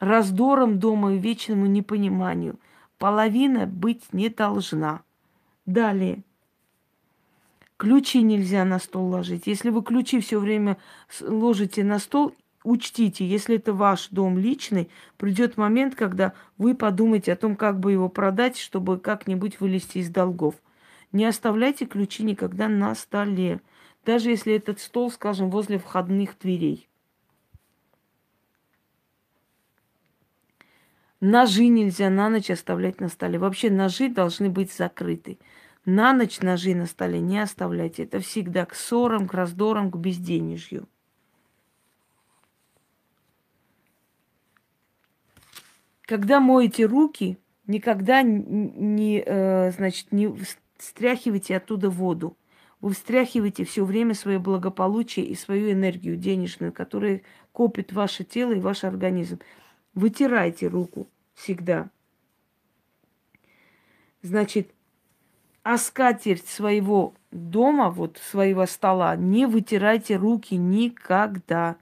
[0.02, 2.60] раздорам дома и вечному непониманию.
[2.98, 5.04] Половина быть не должна.
[5.66, 6.24] Далее.
[7.78, 9.48] Ключи нельзя на стол ложить.
[9.48, 10.76] Если вы ключи все время
[11.22, 17.36] ложите на стол, учтите, если это ваш дом личный, придет момент, когда вы подумаете о
[17.38, 20.56] том, как бы его продать, чтобы как-нибудь вылезти из долгов.
[21.12, 23.62] Не оставляйте ключи никогда на столе,
[24.06, 26.88] даже если этот стол, скажем, возле входных дверей.
[31.20, 33.38] Ножи нельзя на ночь оставлять на столе.
[33.38, 35.38] Вообще ножи должны быть закрыты.
[35.86, 38.04] На ночь ножи на столе не оставляйте.
[38.04, 40.88] Это всегда к ссорам, к раздорам, к безденежью.
[46.12, 50.30] Когда моете руки, никогда не, э, значит, не
[50.78, 52.38] встряхивайте оттуда воду.
[52.82, 57.22] Вы встряхиваете все время свое благополучие и свою энергию денежную, которая
[57.54, 59.40] копит ваше тело и ваш организм.
[59.94, 61.90] Вытирайте руку всегда.
[64.22, 64.70] Значит,
[65.64, 71.78] а скатерть своего дома, вот своего стола, не вытирайте руки никогда.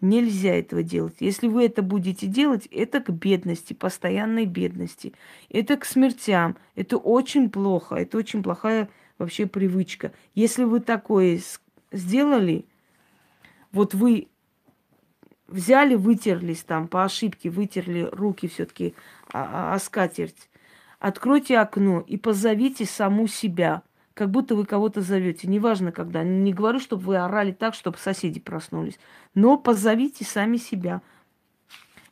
[0.00, 1.16] Нельзя этого делать.
[1.20, 5.14] Если вы это будете делать, это к бедности, постоянной бедности.
[5.48, 6.56] Это к смертям.
[6.74, 7.94] Это очень плохо.
[7.94, 10.12] Это очень плохая вообще привычка.
[10.34, 11.40] Если вы такое
[11.90, 12.66] сделали,
[13.72, 14.28] вот вы
[15.48, 18.94] взяли, вытерлись там по ошибке, вытерли руки все-таки
[19.32, 20.50] о, о скатерть,
[20.98, 23.82] откройте окно и позовите саму себя–
[24.14, 25.48] как будто вы кого-то зовете.
[25.48, 26.22] Неважно, когда.
[26.22, 28.98] Не говорю, чтобы вы орали так, чтобы соседи проснулись.
[29.34, 31.02] Но позовите сами себя.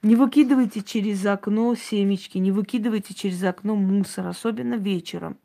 [0.03, 5.38] Не выкидывайте через окно семечки, не выкидывайте через окно мусор, особенно вечером.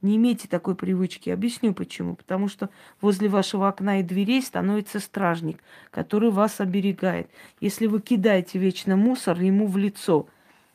[0.00, 1.30] Не имейте такой привычки.
[1.30, 2.14] Объясню почему.
[2.14, 5.58] Потому что возле вашего окна и дверей становится стражник,
[5.90, 7.28] который вас оберегает.
[7.60, 10.28] Если вы кидаете вечно мусор ему в лицо,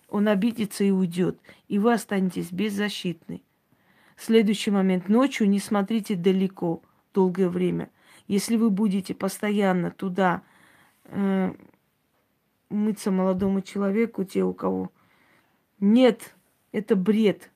[0.09, 3.41] он обидится и уйдет, и вы останетесь беззащитны.
[4.23, 5.09] Следующий момент.
[5.09, 7.89] Ночью не смотрите далеко долгое время.
[8.27, 10.43] Если вы будете постоянно туда
[11.05, 11.51] э,
[12.69, 14.91] мыться молодому человеку, те, у кого
[15.79, 16.35] нет,
[16.71, 17.49] это бред.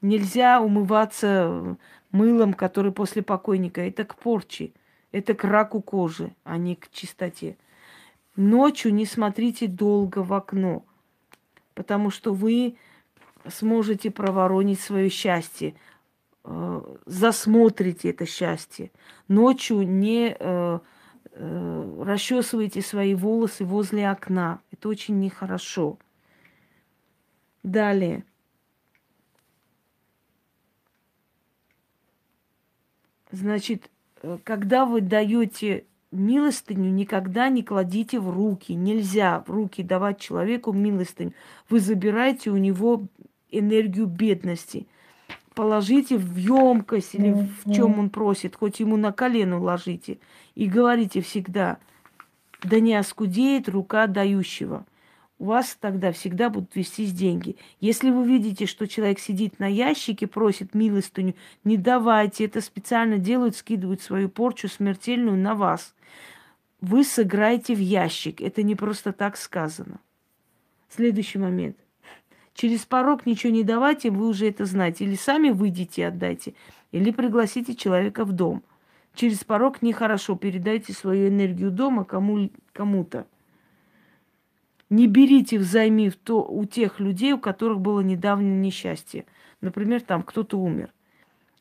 [0.00, 1.76] Нельзя умываться
[2.10, 3.80] мылом, который после покойника.
[3.80, 4.72] Это к порче,
[5.12, 7.56] это к раку кожи, а не к чистоте.
[8.34, 10.84] Ночью не смотрите долго в окно,
[11.74, 12.76] потому что вы
[13.48, 15.76] сможете проворонить свое счастье.
[16.44, 18.90] Э, засмотрите это счастье.
[19.28, 20.78] Ночью не э,
[21.32, 24.60] э, расчесываете свои волосы возле окна.
[24.70, 25.98] Это очень нехорошо.
[27.62, 28.24] Далее.
[33.32, 33.90] Значит,
[34.44, 38.72] когда вы даете милостыню, никогда не кладите в руки.
[38.72, 41.32] Нельзя в руки давать человеку милостыню.
[41.68, 43.06] Вы забираете у него
[43.50, 44.88] энергию бедности.
[45.60, 50.18] Положите в емкость или в чем он просит, хоть ему на колено ложите.
[50.54, 51.76] И говорите всегда,
[52.62, 54.86] да не оскудеет рука дающего
[55.38, 57.56] у вас тогда всегда будут вестись деньги.
[57.78, 62.46] Если вы видите, что человек сидит на ящике, просит милостыню, не давайте.
[62.46, 65.94] Это специально делают, скидывают свою порчу смертельную на вас.
[66.80, 68.40] Вы сыграете в ящик.
[68.40, 70.00] Это не просто так сказано.
[70.88, 71.76] Следующий момент.
[72.54, 75.04] Через порог ничего не давайте, вы уже это знаете.
[75.04, 76.54] Или сами выйдите и отдайте,
[76.92, 78.62] или пригласите человека в дом.
[79.14, 80.36] Через порог нехорошо.
[80.36, 83.26] Передайте свою энергию дома кому- кому-то.
[84.88, 89.24] Не берите взаймы в то, у тех людей, у которых было недавнее несчастье.
[89.60, 90.92] Например, там кто-то умер.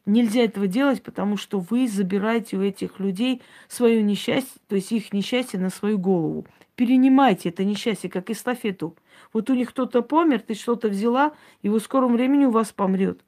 [0.05, 5.13] Нельзя этого делать, потому что вы забираете у этих людей свое несчастье, то есть их
[5.13, 6.47] несчастье на свою голову.
[6.75, 8.95] Перенимайте это несчастье, как эстафету.
[9.33, 13.21] Вот у них кто-то помер, ты что-то взяла, и в скором времени у вас помрет.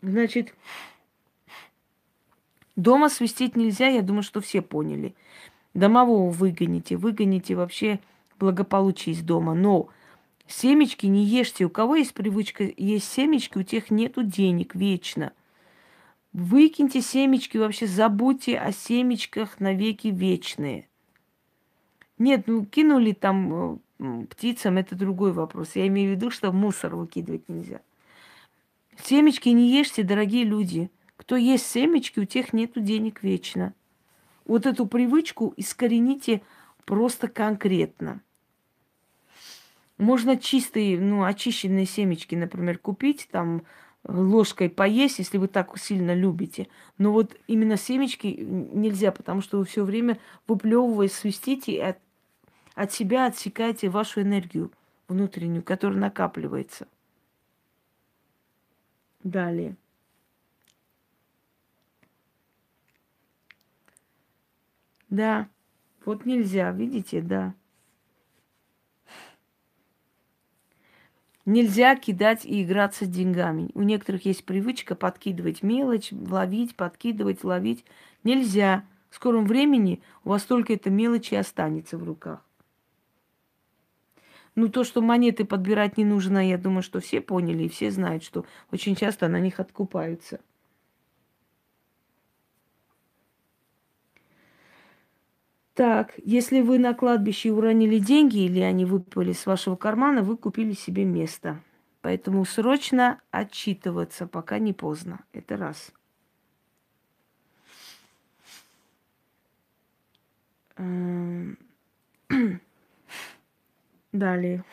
[0.00, 0.54] Значит,
[2.74, 5.14] дома свистеть нельзя, я думаю, что все поняли.
[5.74, 8.00] Домового выгоните, выгоните вообще
[8.40, 9.54] благополучие из дома.
[9.54, 9.88] Но
[10.48, 11.64] семечки не ешьте.
[11.64, 15.32] У кого есть привычка есть семечки, у тех нету денег вечно.
[16.32, 20.88] Выкиньте семечки, вообще забудьте о семечках навеки вечные.
[22.22, 25.74] Нет, ну кинули там э, птицам, это другой вопрос.
[25.74, 27.80] Я имею в виду, что мусор выкидывать нельзя.
[29.02, 30.88] Семечки не ешьте, дорогие люди.
[31.16, 33.74] Кто ест семечки, у тех нету денег вечно.
[34.44, 36.42] Вот эту привычку искорените
[36.84, 38.20] просто конкретно.
[39.98, 43.64] Можно чистые, ну, очищенные семечки, например, купить, там,
[44.06, 46.68] ложкой поесть, если вы так сильно любите.
[46.98, 51.98] Но вот именно семечки нельзя, потому что вы все время выплевывая, свистите и от,
[52.74, 54.72] от себя отсекаете вашу энергию
[55.08, 56.88] внутреннюю, которая накапливается.
[59.22, 59.76] Далее.
[65.10, 65.48] Да,
[66.04, 67.54] вот нельзя, видите, да.
[71.44, 73.70] Нельзя кидать и играться с деньгами.
[73.74, 77.84] У некоторых есть привычка подкидывать мелочь, ловить, подкидывать, ловить.
[78.22, 78.84] Нельзя.
[79.10, 82.42] В скором времени у вас только эта мелочь и останется в руках.
[84.54, 88.22] Ну, то, что монеты подбирать не нужно, я думаю, что все поняли и все знают,
[88.22, 90.40] что очень часто на них откупаются.
[95.74, 100.72] Так, если вы на кладбище уронили деньги или они выпали с вашего кармана, вы купили
[100.72, 101.62] себе место.
[102.02, 105.20] Поэтому срочно отчитываться, пока не поздно.
[105.32, 105.92] Это раз.
[114.12, 114.64] Далее.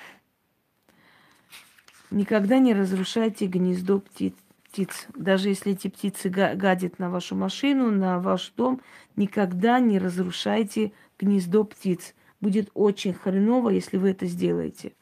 [2.12, 4.34] Никогда не разрушайте гнездо птиц
[4.70, 5.08] птиц.
[5.16, 8.82] Даже если эти птицы гадят на вашу машину, на ваш дом,
[9.16, 12.14] никогда не разрушайте гнездо птиц.
[12.40, 14.94] Будет очень хреново, если вы это сделаете.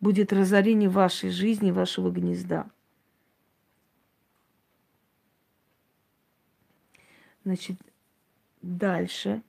[0.00, 2.66] Будет разорение вашей жизни, вашего гнезда.
[7.44, 7.76] Значит,
[8.62, 9.42] дальше.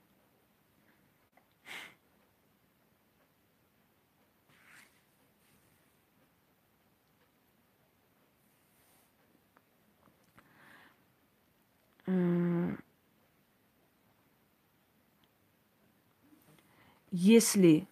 [17.18, 17.88] Если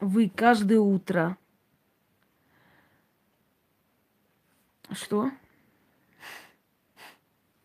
[0.00, 1.36] вы каждое утро...
[4.90, 5.30] Что?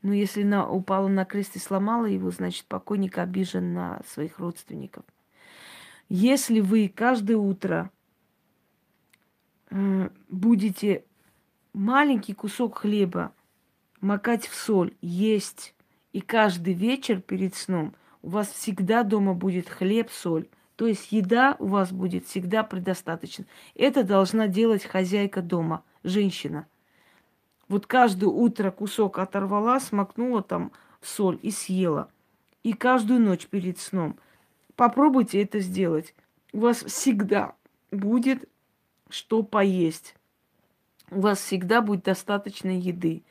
[0.01, 5.05] Ну, если на, упала на крест и сломала его, значит, покойник обижен на своих родственников.
[6.09, 7.91] Если вы каждое утро
[9.69, 11.05] э, будете
[11.73, 13.33] маленький кусок хлеба
[14.01, 15.75] макать в соль, есть,
[16.11, 20.47] и каждый вечер перед сном у вас всегда дома будет хлеб, соль.
[20.75, 23.45] То есть еда у вас будет всегда предостаточно.
[23.75, 26.67] Это должна делать хозяйка дома, женщина.
[27.67, 32.09] Вот каждое утро кусок оторвала, смакнула там соль и съела.
[32.63, 34.17] И каждую ночь перед сном.
[34.75, 36.15] Попробуйте это сделать.
[36.53, 37.53] У вас всегда
[37.91, 38.47] будет
[39.09, 40.15] что поесть.
[41.11, 43.23] У вас всегда будет достаточно еды.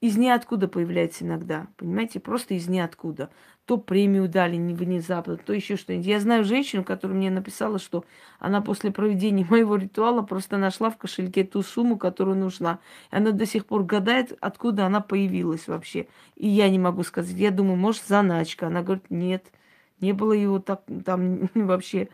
[0.00, 3.28] Из ниоткуда появляется иногда, понимаете, просто из ниоткуда.
[3.66, 6.06] То премию дали внезапно, то еще что-нибудь.
[6.06, 8.04] Я знаю женщину, которая мне написала, что
[8.38, 12.80] она после проведения моего ритуала просто нашла в кошельке ту сумму, которую нужна.
[13.12, 16.08] И она до сих пор гадает, откуда она появилась вообще.
[16.34, 17.36] И я не могу сказать.
[17.36, 18.68] Я думаю, может, заначка.
[18.68, 19.52] Она говорит, нет,
[20.00, 22.08] не было его так, там вообще,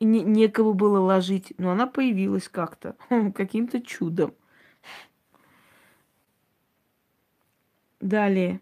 [0.00, 1.54] не, некого было ложить.
[1.56, 2.94] Но она появилась как-то,
[3.34, 4.34] каким-то чудом.
[8.02, 8.60] Далее.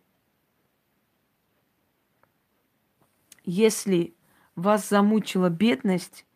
[3.43, 4.14] Если
[4.55, 6.26] вас замучила бедность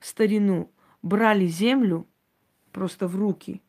[0.00, 2.08] в старину, брали землю
[2.72, 3.60] просто в руки,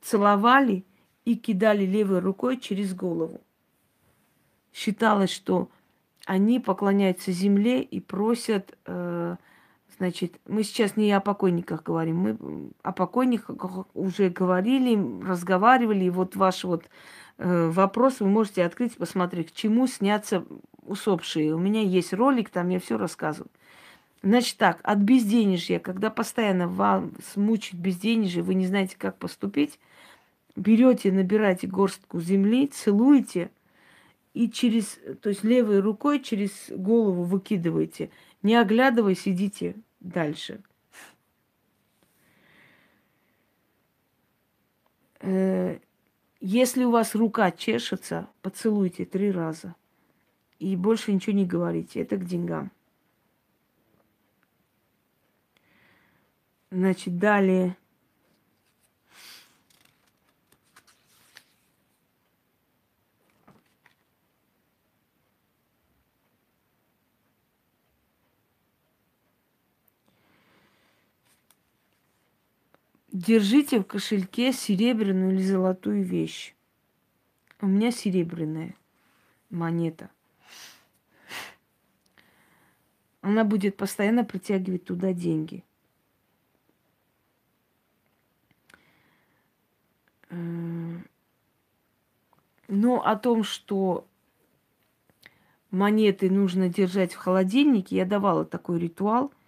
[0.00, 0.84] целовали
[1.24, 3.42] и кидали левой рукой через голову.
[4.72, 5.70] Считалось, что
[6.26, 9.36] они поклоняются земле и просят, э,
[9.98, 16.34] значит, мы сейчас не о покойниках говорим, мы о покойниках уже говорили, разговаривали, и вот
[16.34, 16.90] ваш вот
[17.40, 20.44] вопрос вы можете открыть, посмотреть, к чему снятся
[20.82, 21.54] усопшие.
[21.54, 23.50] У меня есть ролик, там я все рассказываю.
[24.22, 29.78] Значит так, от безденежья, когда постоянно вам смучит безденежье, вы не знаете, как поступить,
[30.56, 33.50] берете, набираете горстку земли, целуете
[34.34, 38.10] и через, то есть левой рукой через голову выкидываете.
[38.42, 40.62] Не оглядываясь, идите дальше.
[45.20, 45.78] Э,
[46.40, 49.74] если у вас рука чешется, поцелуйте три раза.
[50.58, 52.00] И больше ничего не говорите.
[52.00, 52.70] Это к деньгам.
[56.70, 57.76] Значит, далее.
[73.20, 76.54] Держите в кошельке серебряную или золотую вещь.
[77.60, 78.74] У меня серебряная
[79.50, 80.08] монета.
[83.20, 85.62] Она будет постоянно притягивать туда деньги.
[90.30, 90.96] Э,
[92.68, 94.06] но о том, что
[95.70, 99.30] монеты нужно держать в холодильнике, я давала такой ритуал–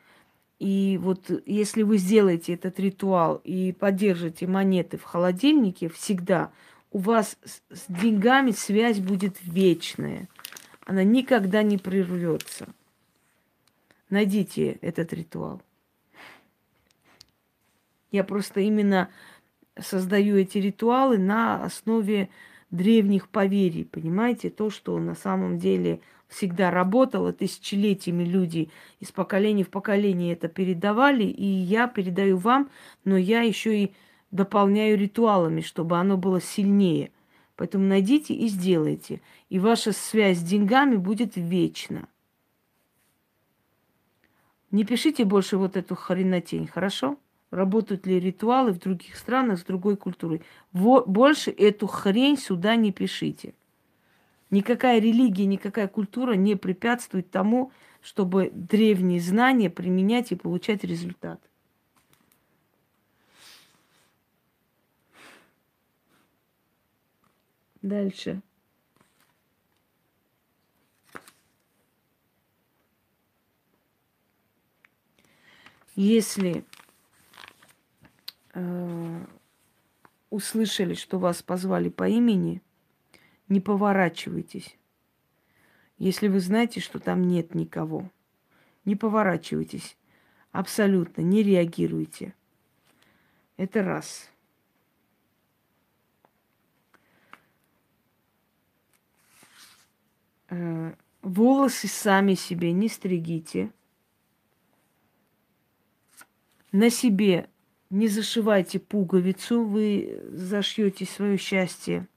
[0.62, 6.52] и вот если вы сделаете этот ритуал и поддержите монеты в холодильнике всегда,
[6.92, 10.28] у вас с деньгами связь будет вечная.
[10.86, 12.68] Она никогда не прервется.
[14.08, 15.60] Найдите этот ритуал.
[18.12, 19.08] Я просто именно
[19.76, 22.28] создаю эти ритуалы на основе
[22.70, 26.02] древних поверий, понимаете, то, что на самом деле
[26.32, 28.70] всегда работало, тысячелетиями люди
[29.00, 32.70] из поколения в поколение это передавали, и я передаю вам,
[33.04, 33.92] но я еще и
[34.30, 37.12] дополняю ритуалами, чтобы оно было сильнее.
[37.56, 39.20] Поэтому найдите и сделайте,
[39.50, 42.08] и ваша связь с деньгами будет вечна.
[44.70, 47.18] Не пишите больше вот эту хренотень, хорошо?
[47.50, 50.40] Работают ли ритуалы в других странах с другой культурой?
[50.72, 53.52] Во, больше эту хрень сюда не пишите.
[54.52, 57.72] Никакая религия, никакая культура не препятствует тому,
[58.02, 61.40] чтобы древние знания применять и получать результат.
[67.80, 68.42] Дальше.
[75.96, 76.66] Если
[78.52, 79.26] э,
[80.28, 82.60] услышали, что вас позвали по имени–
[83.52, 84.76] не поворачивайтесь.
[85.98, 88.10] Если вы знаете, что там нет никого,
[88.84, 89.96] не поворачивайтесь.
[90.50, 92.34] Абсолютно не реагируйте.
[93.56, 94.30] Это раз.
[100.48, 103.70] Э, волосы сами себе не стригите.
[106.72, 107.50] На себе
[107.90, 112.08] не зашивайте пуговицу, вы зашьете свое счастье.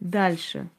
[0.00, 0.70] Дальше.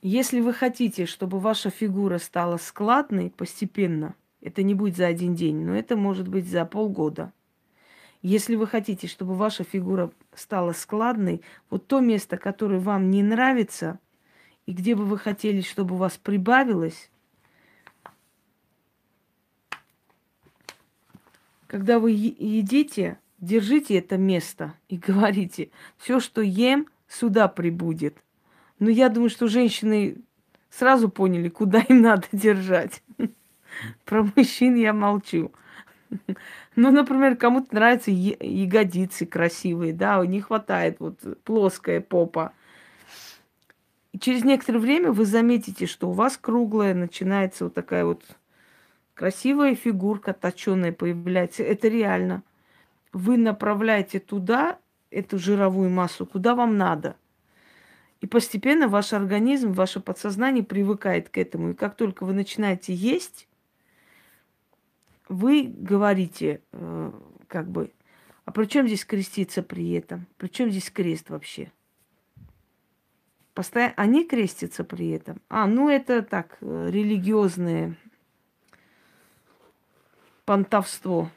[0.00, 5.64] Если вы хотите, чтобы ваша фигура стала складной постепенно, это не будет за один день,
[5.64, 7.32] но это может быть за полгода.
[8.22, 13.98] Если вы хотите, чтобы ваша фигура стала складной, вот то место, которое вам не нравится,
[14.66, 17.10] и где бы вы хотели, чтобы у вас прибавилось,
[21.68, 28.16] Когда вы едите, держите это место и говорите, все, что ем, сюда прибудет.
[28.80, 30.16] Но я думаю, что женщины
[30.70, 33.02] сразу поняли, куда им надо держать.
[34.04, 35.52] Про мужчин я молчу.
[36.80, 42.52] Ну, например, кому-то нравятся ягодицы красивые, да, не хватает вот плоская попа.
[44.12, 48.22] И через некоторое время вы заметите, что у вас круглая начинается вот такая вот
[49.18, 51.64] красивая фигурка точеная появляется.
[51.64, 52.44] Это реально.
[53.12, 54.78] Вы направляете туда
[55.10, 57.16] эту жировую массу, куда вам надо.
[58.20, 61.70] И постепенно ваш организм, ваше подсознание привыкает к этому.
[61.70, 63.48] И как только вы начинаете есть,
[65.28, 67.12] вы говорите, э,
[67.48, 67.90] как бы,
[68.44, 70.28] а при чем здесь креститься при этом?
[70.36, 71.72] При чем здесь крест вообще?
[73.52, 75.40] Постоянно они крестятся при этом.
[75.48, 77.96] А, ну это так, э, религиозное
[80.48, 81.30] понтовство.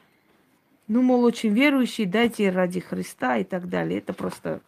[0.88, 3.98] Ну, мол, очень верующий, дайте ради Христа и так далее.
[3.98, 4.62] Это просто,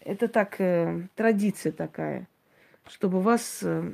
[0.00, 2.26] это так, э, традиция такая,
[2.88, 3.92] чтобы вас э,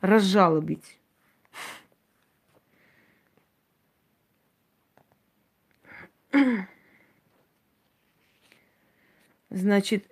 [0.00, 0.98] разжалобить.
[9.48, 10.10] Значит,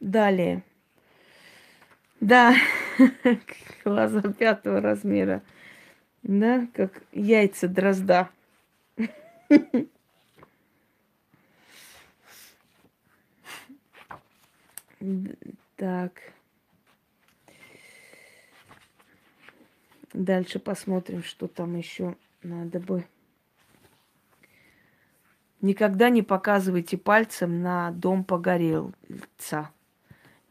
[0.00, 0.64] далее.
[2.18, 2.56] Да,
[3.84, 5.44] глаза пятого размера.
[6.26, 8.28] Да, как яйца дрозда.
[15.76, 16.12] Так.
[20.12, 23.06] Дальше посмотрим, что там еще надо бы.
[25.60, 29.70] Никогда не показывайте пальцем на дом погорелца.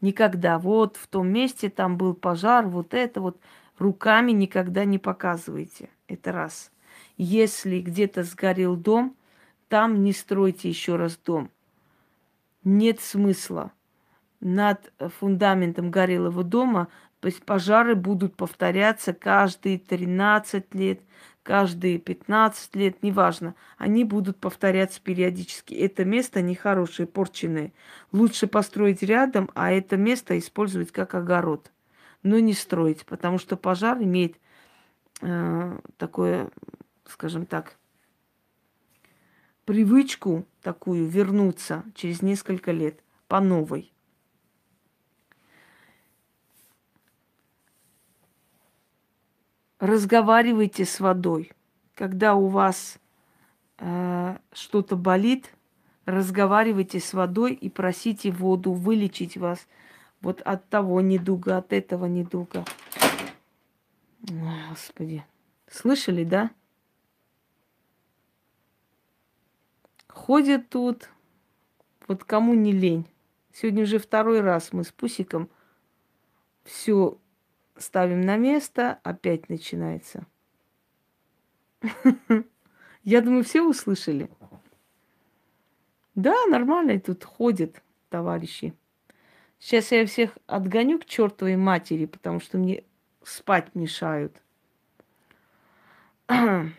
[0.00, 0.58] Никогда.
[0.58, 3.38] Вот в том месте там был пожар, вот это вот.
[3.78, 5.90] Руками никогда не показывайте.
[6.08, 6.70] Это раз.
[7.16, 9.16] Если где-то сгорел дом,
[9.68, 11.50] там не стройте еще раз дом.
[12.64, 13.72] Нет смысла.
[14.40, 16.88] Над фундаментом горелого дома
[17.44, 21.00] пожары будут повторяться каждые 13 лет,
[21.42, 23.54] каждые 15 лет, неважно.
[23.78, 25.74] Они будут повторяться периодически.
[25.74, 27.72] Это место нехорошее, порченное.
[28.12, 31.70] Лучше построить рядом, а это место использовать как огород.
[32.26, 34.36] Но не строить, потому что пожар имеет
[35.20, 36.50] э, такое
[37.08, 37.76] скажем так,
[39.64, 43.92] привычку такую вернуться через несколько лет по новой.
[49.78, 51.52] Разговаривайте с водой.
[51.94, 52.98] Когда у вас
[53.78, 55.52] э, что-то болит,
[56.06, 59.66] разговаривайте с водой и просите воду вылечить вас
[60.26, 62.64] вот от того недуга, от этого недуга.
[64.22, 65.24] Господи.
[65.70, 66.50] Слышали, да?
[70.08, 71.10] Ходят тут,
[72.08, 73.06] вот кому не лень.
[73.52, 75.48] Сегодня уже второй раз мы с Пусиком
[76.64, 77.16] все
[77.76, 80.26] ставим на место, опять начинается.
[83.04, 84.28] Я думаю, все услышали.
[86.16, 88.74] Да, нормально тут ходят товарищи.
[89.58, 92.82] Сейчас я всех отгоню к чертовой матери, потому что мне
[93.22, 94.42] спать мешают.
[96.28, 96.72] А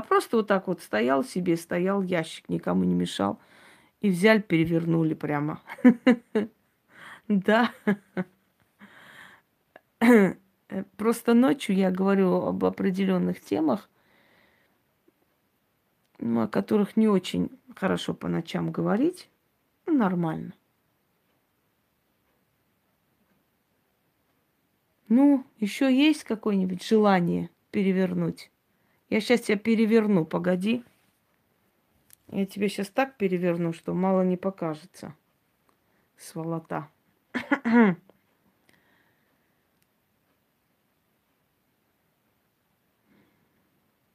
[0.00, 3.38] просто вот так вот стоял себе, стоял ящик, никому не мешал.
[4.00, 5.60] И взяли, перевернули прямо.
[7.26, 7.72] Да.
[10.98, 13.88] Просто ночью я говорю об определенных темах,
[16.18, 19.28] ну, о которых не очень хорошо по ночам говорить.
[19.86, 20.54] Ну, нормально.
[25.08, 28.50] Ну, еще есть какое-нибудь желание перевернуть?
[29.10, 30.82] Я сейчас тебя переверну, погоди.
[32.28, 35.14] Я тебе сейчас так переверну, что мало не покажется.
[36.16, 36.88] Сволота.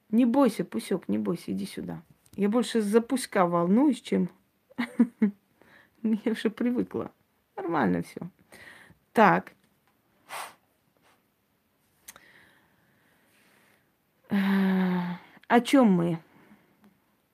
[0.10, 2.04] Не бойся, Пусек, не бойся, иди сюда.
[2.40, 4.30] Я больше за Пуська волнуюсь, чем...
[6.04, 7.12] Я уже привыкла.
[7.58, 8.22] Нормально все.
[9.12, 9.52] Так.
[14.30, 16.24] О чем мы?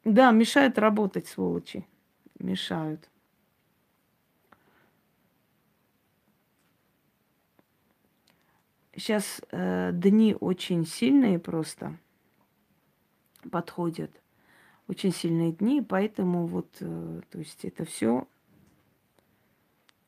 [0.06, 1.86] Да, мешают работать, сволочи.
[2.40, 3.08] Мешают.
[8.96, 11.96] Сейчас э, дни очень сильные просто
[13.52, 14.10] подходят.
[14.88, 18.28] Очень сильные дни, поэтому вот, э, то есть это все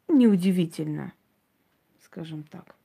[0.08, 1.14] неудивительно,
[2.04, 2.76] скажем так.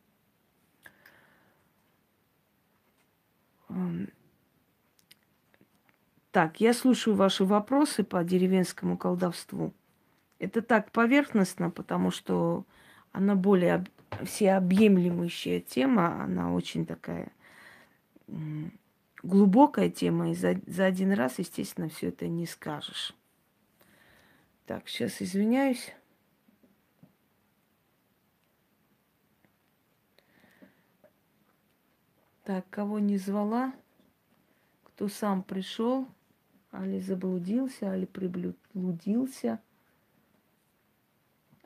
[6.30, 9.74] Так, я слушаю ваши вопросы по деревенскому колдовству.
[10.38, 12.64] Это так поверхностно, потому что
[13.12, 13.84] она более
[14.24, 17.32] всеобъемлющая тема, она очень такая
[19.22, 23.14] глубокая тема, и за, за один раз, естественно, все это не скажешь.
[24.66, 25.94] Так, сейчас извиняюсь.
[32.44, 33.72] Так, кого не звала,
[34.82, 36.08] кто сам пришел,
[36.72, 39.60] али заблудился, али приблудился,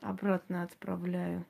[0.01, 1.45] обратно отправляю.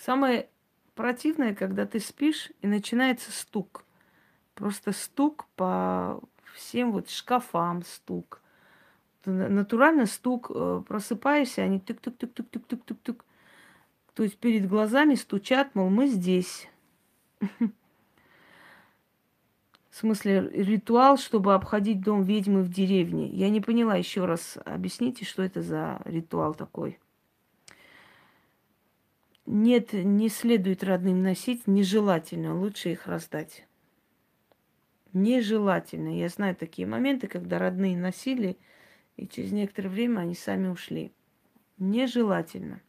[0.00, 0.48] Самое
[0.94, 3.84] противное, когда ты спишь и начинается стук.
[4.54, 6.20] Просто стук по
[6.54, 8.40] всем вот шкафам стук.
[9.26, 13.22] Натурально стук, э, просыпаешься, они тык-тык-тык-тык-тык-тык-тык.
[14.14, 16.66] То есть перед глазами стучат, мол, мы здесь.
[19.90, 23.28] В смысле, ритуал, чтобы обходить дом ведьмы в деревне.
[23.28, 24.56] Я не поняла еще раз.
[24.64, 26.98] Объясните, что это за ритуал такой.
[29.46, 33.66] Нет, не следует родным носить, нежелательно, лучше их раздать.
[35.12, 36.16] Нежелательно.
[36.16, 38.56] Я знаю такие моменты, когда родные носили,
[39.16, 41.12] и через некоторое время они сами ушли.
[41.78, 42.80] Нежелательно.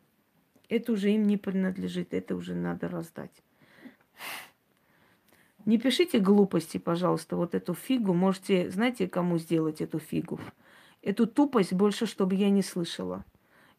[0.70, 3.44] Это уже им не принадлежит, это уже надо раздать.
[5.66, 8.14] Не пишите глупости, пожалуйста, вот эту фигу.
[8.14, 10.40] Можете, знаете, кому сделать эту фигу?
[11.02, 13.26] Эту тупость больше, чтобы я не слышала.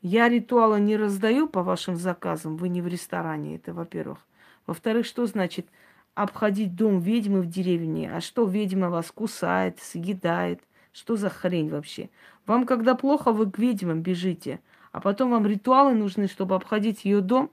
[0.02, 4.18] Я ритуала не раздаю по вашим заказам, вы не в ресторане, это во-первых.
[4.66, 5.68] Во-вторых, что значит
[6.14, 8.12] обходить дом ведьмы в деревне?
[8.12, 10.60] А что ведьма вас кусает, съедает?
[10.92, 12.10] Что за хрень вообще?
[12.46, 14.58] Вам, когда плохо, вы к ведьмам бежите,
[14.90, 17.52] а потом вам ритуалы нужны, чтобы обходить ее дом?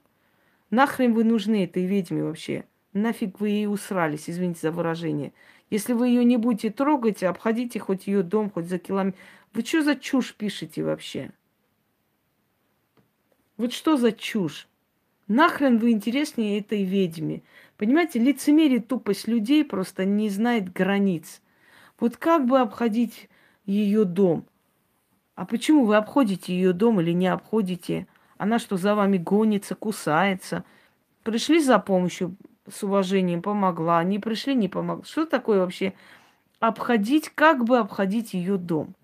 [0.70, 2.64] Нахрен вы нужны этой ведьме вообще?
[2.92, 5.32] Нафиг вы ей усрались, извините за выражение.
[5.70, 9.16] Если вы ее не будете трогать, обходите хоть ее дом, хоть за километр.
[9.52, 11.30] Вы что за чушь пишете вообще?
[13.60, 14.66] Вот что за чушь?
[15.28, 17.42] Нахрен вы интереснее этой ведьме?
[17.76, 21.42] Понимаете, лицемерие, тупость людей просто не знает границ.
[21.98, 23.28] Вот как бы обходить
[23.66, 24.46] ее дом?
[25.34, 28.06] А почему вы обходите ее дом или не обходите?
[28.38, 30.64] Она что, за вами гонится, кусается?
[31.22, 32.36] Пришли за помощью
[32.66, 34.02] с уважением, помогла.
[34.04, 35.04] Не пришли, не помогла.
[35.04, 35.92] Что такое вообще
[36.60, 38.94] обходить, как бы обходить ее дом?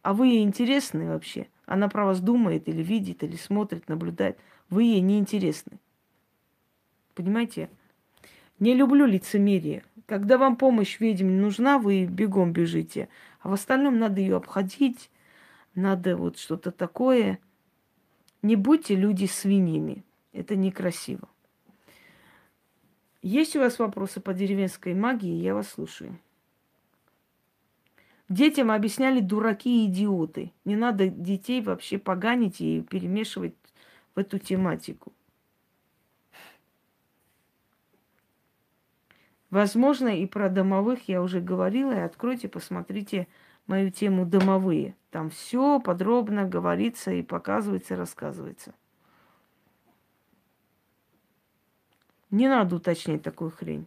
[0.00, 1.48] А вы ей интересны вообще?
[1.68, 4.38] Она про вас думает или видит, или смотрит, наблюдает.
[4.70, 5.78] Вы ей не интересны.
[7.14, 7.68] Понимаете?
[8.58, 9.84] Не люблю лицемерие.
[10.06, 13.10] Когда вам помощь ведьме нужна, вы бегом бежите.
[13.40, 15.10] А в остальном надо ее обходить,
[15.74, 17.38] надо вот что-то такое.
[18.40, 20.04] Не будьте люди свиньями.
[20.32, 21.28] Это некрасиво.
[23.20, 25.34] Есть у вас вопросы по деревенской магии?
[25.34, 26.18] Я вас слушаю.
[28.28, 30.52] Детям объясняли дураки и идиоты.
[30.64, 33.54] Не надо детей вообще поганить и перемешивать
[34.14, 35.12] в эту тематику.
[39.50, 41.92] Возможно, и про домовых я уже говорила.
[41.92, 43.28] И откройте, посмотрите
[43.66, 44.94] мою тему домовые.
[45.10, 48.74] Там все подробно говорится и показывается, рассказывается.
[52.30, 53.86] Не надо уточнять такую хрень.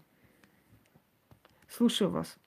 [1.68, 2.41] Слушаю вас.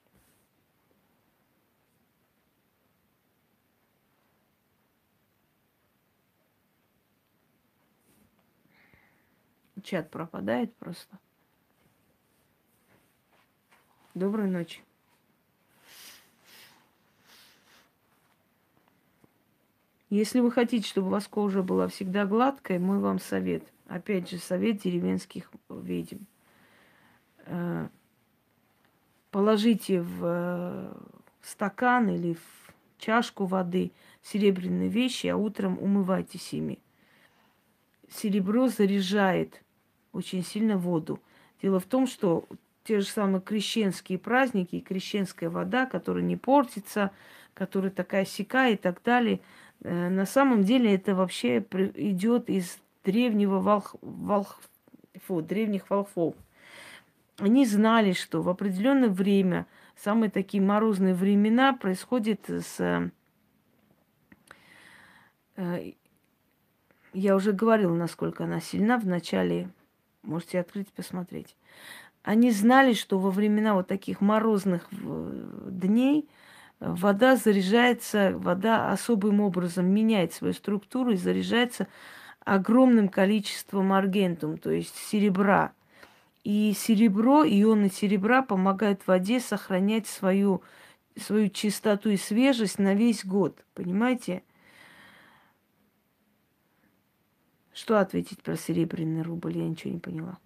[9.85, 11.17] Чат пропадает просто.
[14.13, 14.81] Доброй ночи.
[20.09, 23.63] Если вы хотите, чтобы у вас кожа была всегда гладкой, мой вам совет.
[23.87, 26.23] Опять же, совет деревенских ведьм.
[27.39, 27.89] Э,
[29.31, 30.93] положите в э,
[31.41, 36.79] стакан или в чашку воды серебряные вещи, а утром умывайтесь ими.
[38.09, 39.64] Серебро заряжает
[40.15, 41.19] очень сильно воду.
[41.61, 42.45] Дело в том, что
[42.83, 47.11] те же самые крещенские праздники, крещенская вода, которая не портится,
[47.53, 49.41] которая такая сика и так далее,
[49.81, 51.59] э, на самом деле это вообще
[51.95, 54.59] идет из древнего волх, волх,
[55.25, 56.35] фу, древних волхвов.
[57.37, 59.65] Они знали, что в определенное время,
[59.97, 63.11] самые такие морозные времена, происходит с
[65.57, 65.91] э,
[67.13, 69.69] я уже говорила, насколько она сильна в начале
[70.25, 71.55] Можете открыть, посмотреть.
[72.23, 76.27] Они знали, что во времена вот таких морозных э, дней
[76.79, 81.87] э, вода заряжается, вода особым образом меняет свою структуру и заряжается
[82.43, 85.73] огромным количеством аргентум, то есть серебра.
[86.43, 90.61] И серебро, ионы серебра помогают воде сохранять свою
[91.17, 93.63] свою чистоту и свежесть на весь год.
[93.73, 94.43] Понимаете?
[97.75, 99.57] Что ответить про серебряный рубль?
[99.57, 100.37] Я ничего не поняла.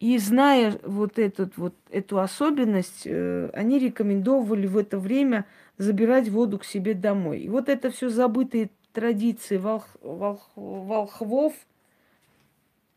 [0.00, 5.46] И зная вот, этот, вот эту особенность, э, они рекомендовали в это время
[5.78, 7.42] забирать воду к себе домой.
[7.42, 11.54] И вот это все забытые традиции волх, волх, волхвов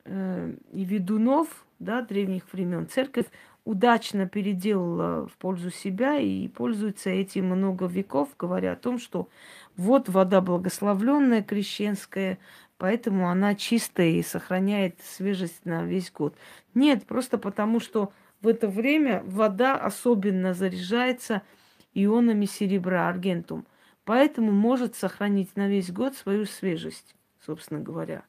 [0.05, 2.87] э, и ведунов да, древних времен.
[2.87, 3.27] Церковь
[3.65, 9.27] удачно переделала в пользу себя и пользуется этим много веков, говоря о том, что
[9.75, 12.37] вот вода благословленная, крещенская,
[12.77, 16.35] поэтому она чистая и сохраняет свежесть на весь год.
[16.73, 18.11] Нет, просто потому что
[18.41, 21.41] в это время вода особенно заряжается
[21.93, 23.65] ионами серебра, аргентум.
[24.03, 28.23] Поэтому может сохранить на весь год свою свежесть, собственно говоря.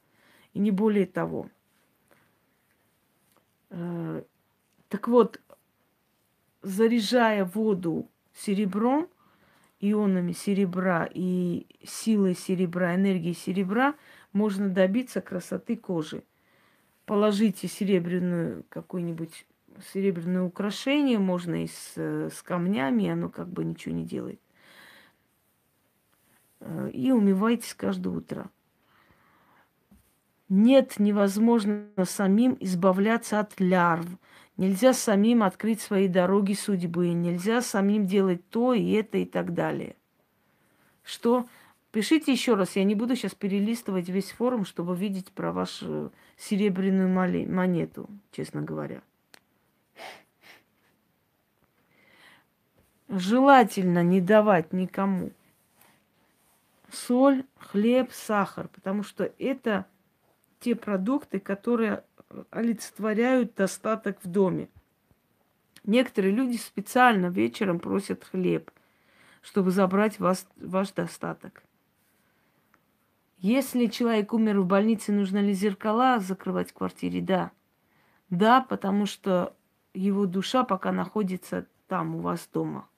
[0.54, 1.50] И не более того.
[3.70, 4.22] Э,
[4.88, 5.40] так вот,
[6.62, 9.08] заряжая воду серебром,
[9.80, 13.94] ионами серебра и силой серебра, энергией серебра,
[14.36, 16.22] можно добиться красоты кожи.
[17.06, 19.46] Положите серебряную какую-нибудь
[19.92, 24.40] серебряное украшение, можно и с, с камнями, оно как бы ничего не делает.
[26.60, 28.50] Э, и умывайтесь каждое утро.
[30.48, 34.06] Нет, невозможно самим избавляться от лярв.
[34.56, 37.08] Нельзя самим открыть свои дороги судьбы.
[37.12, 39.96] Нельзя самим делать то и это и так далее.
[41.02, 41.46] Что?
[41.96, 42.76] Пишите еще раз.
[42.76, 49.00] Я не буду сейчас перелистывать весь форум, чтобы видеть про вашу серебряную монету, честно говоря.
[53.08, 55.32] Желательно не давать никому
[56.92, 59.86] соль, хлеб, сахар, потому что это
[60.60, 62.04] те продукты, которые
[62.50, 64.68] олицетворяют достаток в доме.
[65.82, 68.70] Некоторые люди специально вечером просят хлеб,
[69.40, 71.62] чтобы забрать вас, ваш достаток.
[73.38, 77.20] Если человек умер в больнице, нужно ли зеркала закрывать в квартире?
[77.20, 77.50] Да.
[78.30, 79.54] Да, потому что
[79.94, 82.88] его душа пока находится там, у вас дома.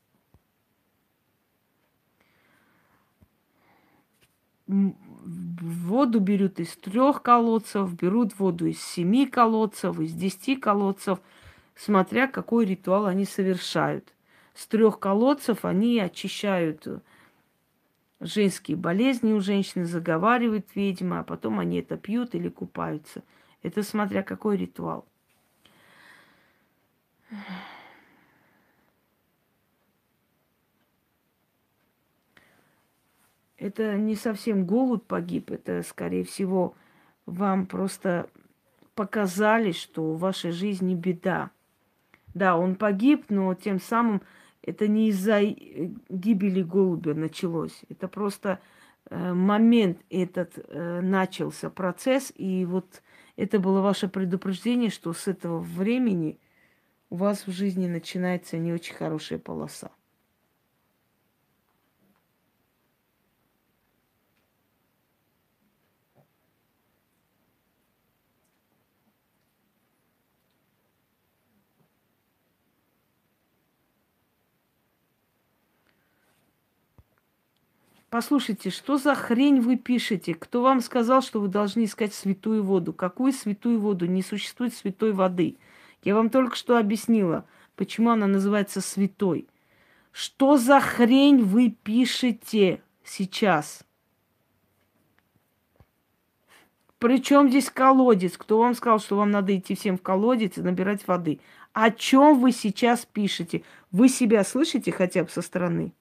[4.68, 11.20] воду берут из трех колодцев, берут воду из семи колодцев, из десяти колодцев,
[11.74, 14.12] смотря какой ритуал они совершают.
[14.54, 16.86] С трех колодцев они очищают
[18.20, 23.22] женские болезни у женщины, заговаривают ведьма, а потом они это пьют или купаются.
[23.62, 25.06] Это смотря какой ритуал.
[33.58, 36.74] это не совсем голубь погиб, это, скорее всего,
[37.26, 38.30] вам просто
[38.94, 41.50] показали, что в вашей жизни беда.
[42.34, 44.22] Да, он погиб, но тем самым
[44.62, 47.82] это не из-за гибели голубя началось.
[47.88, 48.60] Это просто
[49.08, 53.02] э, момент этот э, начался процесс, и вот
[53.36, 56.40] это было ваше предупреждение, что с этого времени
[57.10, 59.90] у вас в жизни начинается не очень хорошая полоса.
[78.10, 80.34] Послушайте, что за хрень вы пишете?
[80.34, 82.94] Кто вам сказал, что вы должны искать святую воду?
[82.94, 84.06] Какую святую воду?
[84.06, 85.58] Не существует святой воды.
[86.02, 87.44] Я вам только что объяснила,
[87.76, 89.46] почему она называется святой.
[90.10, 93.84] Что за хрень вы пишете сейчас?
[96.98, 98.38] Причем здесь колодец?
[98.38, 101.40] Кто вам сказал, что вам надо идти всем в колодец и набирать воды?
[101.74, 103.64] О чем вы сейчас пишете?
[103.92, 105.92] Вы себя слышите хотя бы со стороны?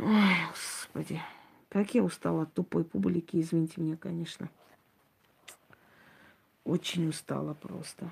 [0.00, 1.20] Ой, господи.
[1.68, 4.48] Как я устала от тупой публики, извините меня, конечно.
[6.64, 8.10] Очень устала просто.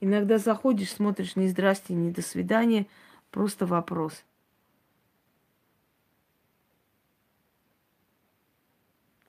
[0.00, 2.86] Иногда заходишь, смотришь, не здрасте, не до свидания,
[3.30, 4.24] просто вопрос.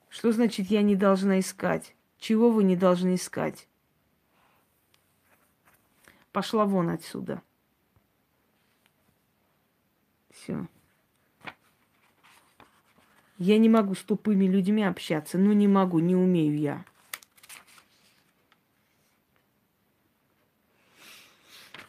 [0.08, 1.94] Что значит я не должна искать?
[2.18, 3.68] Чего вы не должны искать?
[6.32, 7.42] Пошла вон отсюда.
[10.36, 10.66] Все.
[13.38, 15.38] Я не могу с тупыми людьми общаться.
[15.38, 16.84] Ну, не могу, не умею я.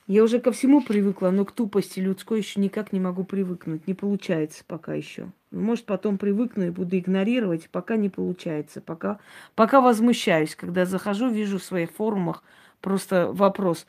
[0.07, 3.87] Я уже ко всему привыкла, но к тупости людской еще никак не могу привыкнуть.
[3.87, 5.29] Не получается пока еще.
[5.51, 8.79] Может, потом привыкну и буду игнорировать, пока не получается.
[8.79, 9.19] Пока,
[9.55, 12.43] пока возмущаюсь, когда захожу, вижу в своих форумах
[12.79, 13.85] просто вопрос.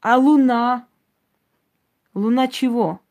[0.00, 0.86] А Луна?
[2.14, 3.01] Луна чего?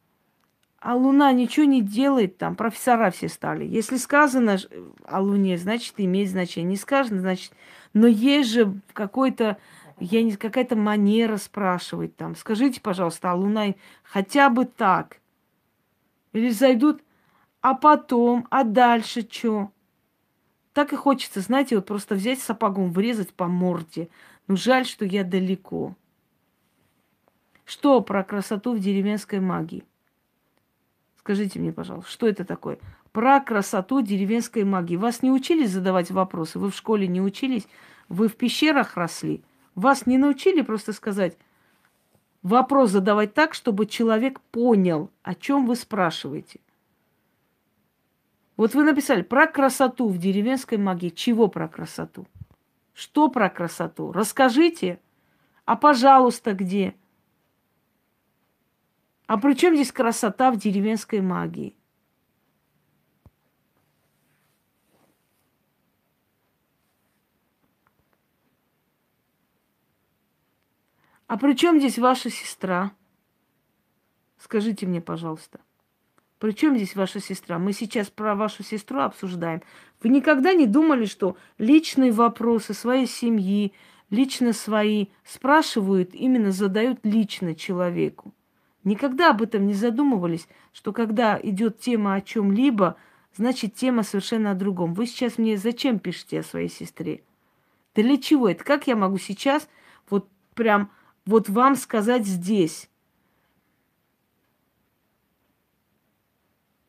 [0.82, 3.66] А Луна ничего не делает там, профессора все стали.
[3.66, 4.58] Если сказано
[5.06, 6.72] о Луне, значит, имеет значение.
[6.72, 7.54] Не сказано, значит...
[7.94, 9.58] Но есть же какой-то,
[10.00, 12.36] я не какая-то манера спрашивать там.
[12.36, 15.18] Скажите, пожалуйста, а Луна хотя бы так?
[16.34, 17.04] Или зайдут,
[17.62, 19.72] а потом, а дальше что?
[20.74, 24.10] Так и хочется, знаете, вот просто взять сапогом, врезать по морде.
[24.48, 25.96] Ну, жаль, что я далеко.
[27.66, 29.84] Что про красоту в деревенской магии?
[31.22, 32.80] Скажите мне, пожалуйста, что это такое?
[33.12, 34.96] Про красоту деревенской магии.
[34.96, 36.58] Вас не учили задавать вопросы?
[36.58, 37.68] Вы в школе не учились?
[38.10, 39.44] Вы в пещерах росли?
[39.76, 41.38] Вас не научили просто сказать,
[42.42, 46.60] вопрос задавать так, чтобы человек понял, о чем вы спрашиваете?
[48.58, 51.10] Вот вы написали про красоту в деревенской магии.
[51.10, 52.26] Чего про красоту?
[52.94, 54.12] Что про красоту?
[54.12, 55.00] Расскажите.
[55.66, 56.96] А пожалуйста, где?
[59.32, 61.74] А при чем здесь красота в деревенской магии?
[71.28, 72.92] А при чем здесь ваша сестра?
[74.38, 75.62] Скажите мне, пожалуйста.
[76.38, 77.58] При чем здесь ваша сестра?
[77.58, 79.62] Мы сейчас про вашу сестру обсуждаем.
[80.04, 83.72] Вы никогда не думали, что личные вопросы своей семьи,
[84.10, 88.34] лично свои спрашивают, именно задают лично человеку?
[88.84, 92.96] Никогда об этом не задумывались, что когда идет тема о чем-либо,
[93.36, 94.94] значит тема совершенно о другом.
[94.94, 97.24] Вы сейчас мне зачем пишете о своей сестре?
[97.94, 98.64] Для чего это?
[98.64, 99.68] Как я могу сейчас
[100.10, 100.92] вот прям
[101.26, 102.90] вот вам сказать здесь?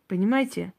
[0.09, 0.73] Понимаете?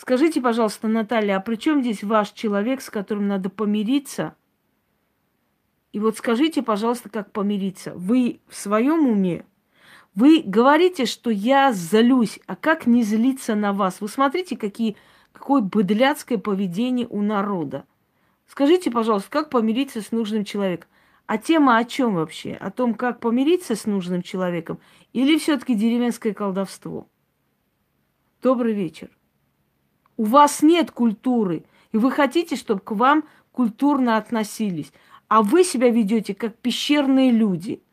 [0.00, 4.34] Скажите, пожалуйста, Наталья, а при чем здесь ваш человек, с которым надо помириться?
[5.92, 7.92] И вот скажите, пожалуйста, как помириться?
[7.94, 9.44] Вы в своем уме?
[10.14, 14.00] Вы говорите, что я злюсь, а как не злиться на вас?
[14.00, 14.96] Вы смотрите, какие,
[15.32, 17.84] какое быдляцкое поведение у народа.
[18.46, 20.88] Скажите, пожалуйста, как помириться с нужным человеком?
[21.26, 22.54] А тема о чем вообще?
[22.54, 24.78] О том, как помириться с нужным человеком?
[25.12, 27.06] Или все-таки деревенское колдовство?
[28.40, 29.10] Добрый вечер.
[30.20, 34.92] У вас нет культуры, и вы хотите, чтобы к вам культурно относились.
[35.28, 37.82] А вы себя ведете как пещерные люди–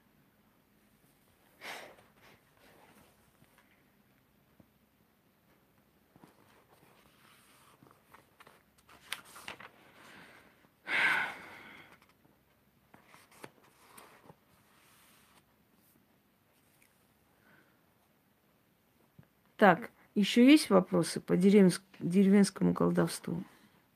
[19.58, 21.84] Так, еще есть вопросы по деревенск...
[22.00, 23.44] деревенскому колдовству?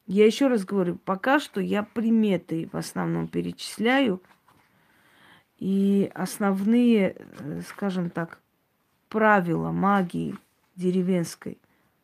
[0.06, 4.22] Я еще раз говорю, пока что я приметы в основном перечисляю.
[5.58, 8.40] И основные, э, скажем так,
[9.10, 10.36] правила магии
[10.76, 11.58] деревенской,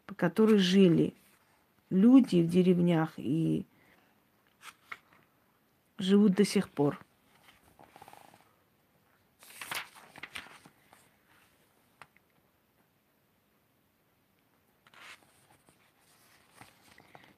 [0.07, 1.13] по которой жили
[1.91, 3.65] люди в деревнях и
[5.99, 6.99] живут до сих пор.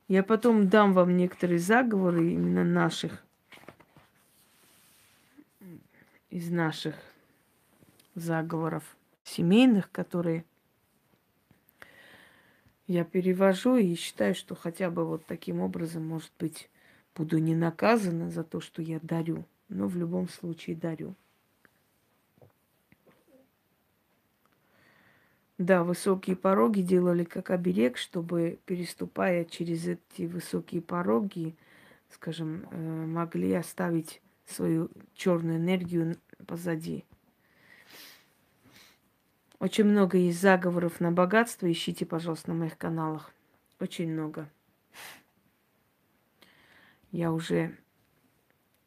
[0.10, 3.24] Я потом дам вам некоторые заговоры именно наших,
[6.32, 6.96] из наших
[8.16, 10.46] заговоров семейных, которые
[12.88, 16.72] я перевожу и считаю, что хотя бы вот таким образом, может быть,
[17.16, 21.14] буду не наказана за то, что я дарю, но в любом случае дарю.
[25.60, 31.54] Да, высокие пороги делали как оберег, чтобы, переступая через эти высокие пороги,
[32.10, 36.16] скажем, э, могли оставить свою черную энергию
[36.48, 37.04] позади.
[39.60, 41.70] Очень много есть заговоров на богатство.
[41.70, 43.34] Ищите, пожалуйста, на моих каналах.
[43.82, 44.48] Очень много.
[47.12, 47.78] Я уже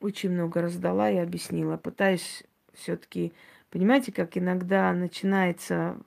[0.01, 1.77] очень много раздала и объяснила.
[1.77, 3.35] Пытаюсь все-таки,
[3.69, 5.99] понимаете, как иногда начинается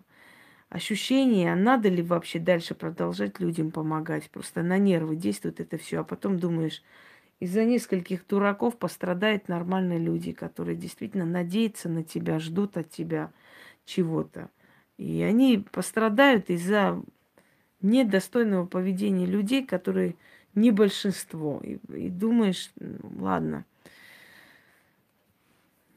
[0.76, 4.30] ощущение, надо ли вообще дальше продолжать людям помогать.
[4.30, 6.84] Просто на нервы действует это все, а потом думаешь,
[7.40, 13.32] из-за нескольких дураков пострадают нормальные люди, которые действительно надеются на тебя, ждут от тебя
[13.86, 14.50] чего-то.
[14.98, 17.02] И они пострадают из-за
[17.82, 20.16] недостойного поведения людей, которые
[20.56, 21.62] не большинство.
[21.64, 22.72] И, и думаешь,
[23.18, 23.66] ладно,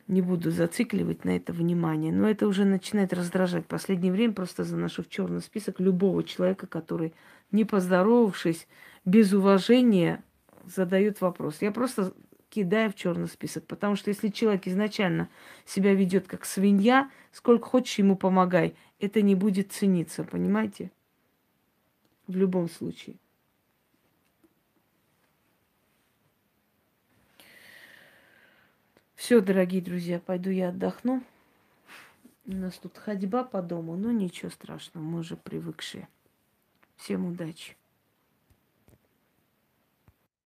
[0.08, 2.12] Не буду зацикливать на это внимание.
[2.12, 3.66] Но это уже начинает раздражать.
[3.66, 7.12] Последнее время просто заношу в черный список любого человека, который,
[7.52, 8.66] не поздоровавшись,
[9.04, 10.22] без уважения
[10.64, 11.58] задает вопрос.
[11.60, 12.12] Я просто
[12.48, 13.66] кидаю в черный список.
[13.66, 15.28] Потому что если человек изначально
[15.66, 20.90] себя ведет как свинья, сколько хочешь ему помогай, это не будет цениться, понимаете?
[22.26, 23.16] В любом случае.
[29.18, 31.24] Все, дорогие друзья, пойду я отдохну.
[32.46, 36.06] У нас тут ходьба по дому, но ничего страшного, мы уже привыкшие.
[36.96, 37.76] Всем удачи.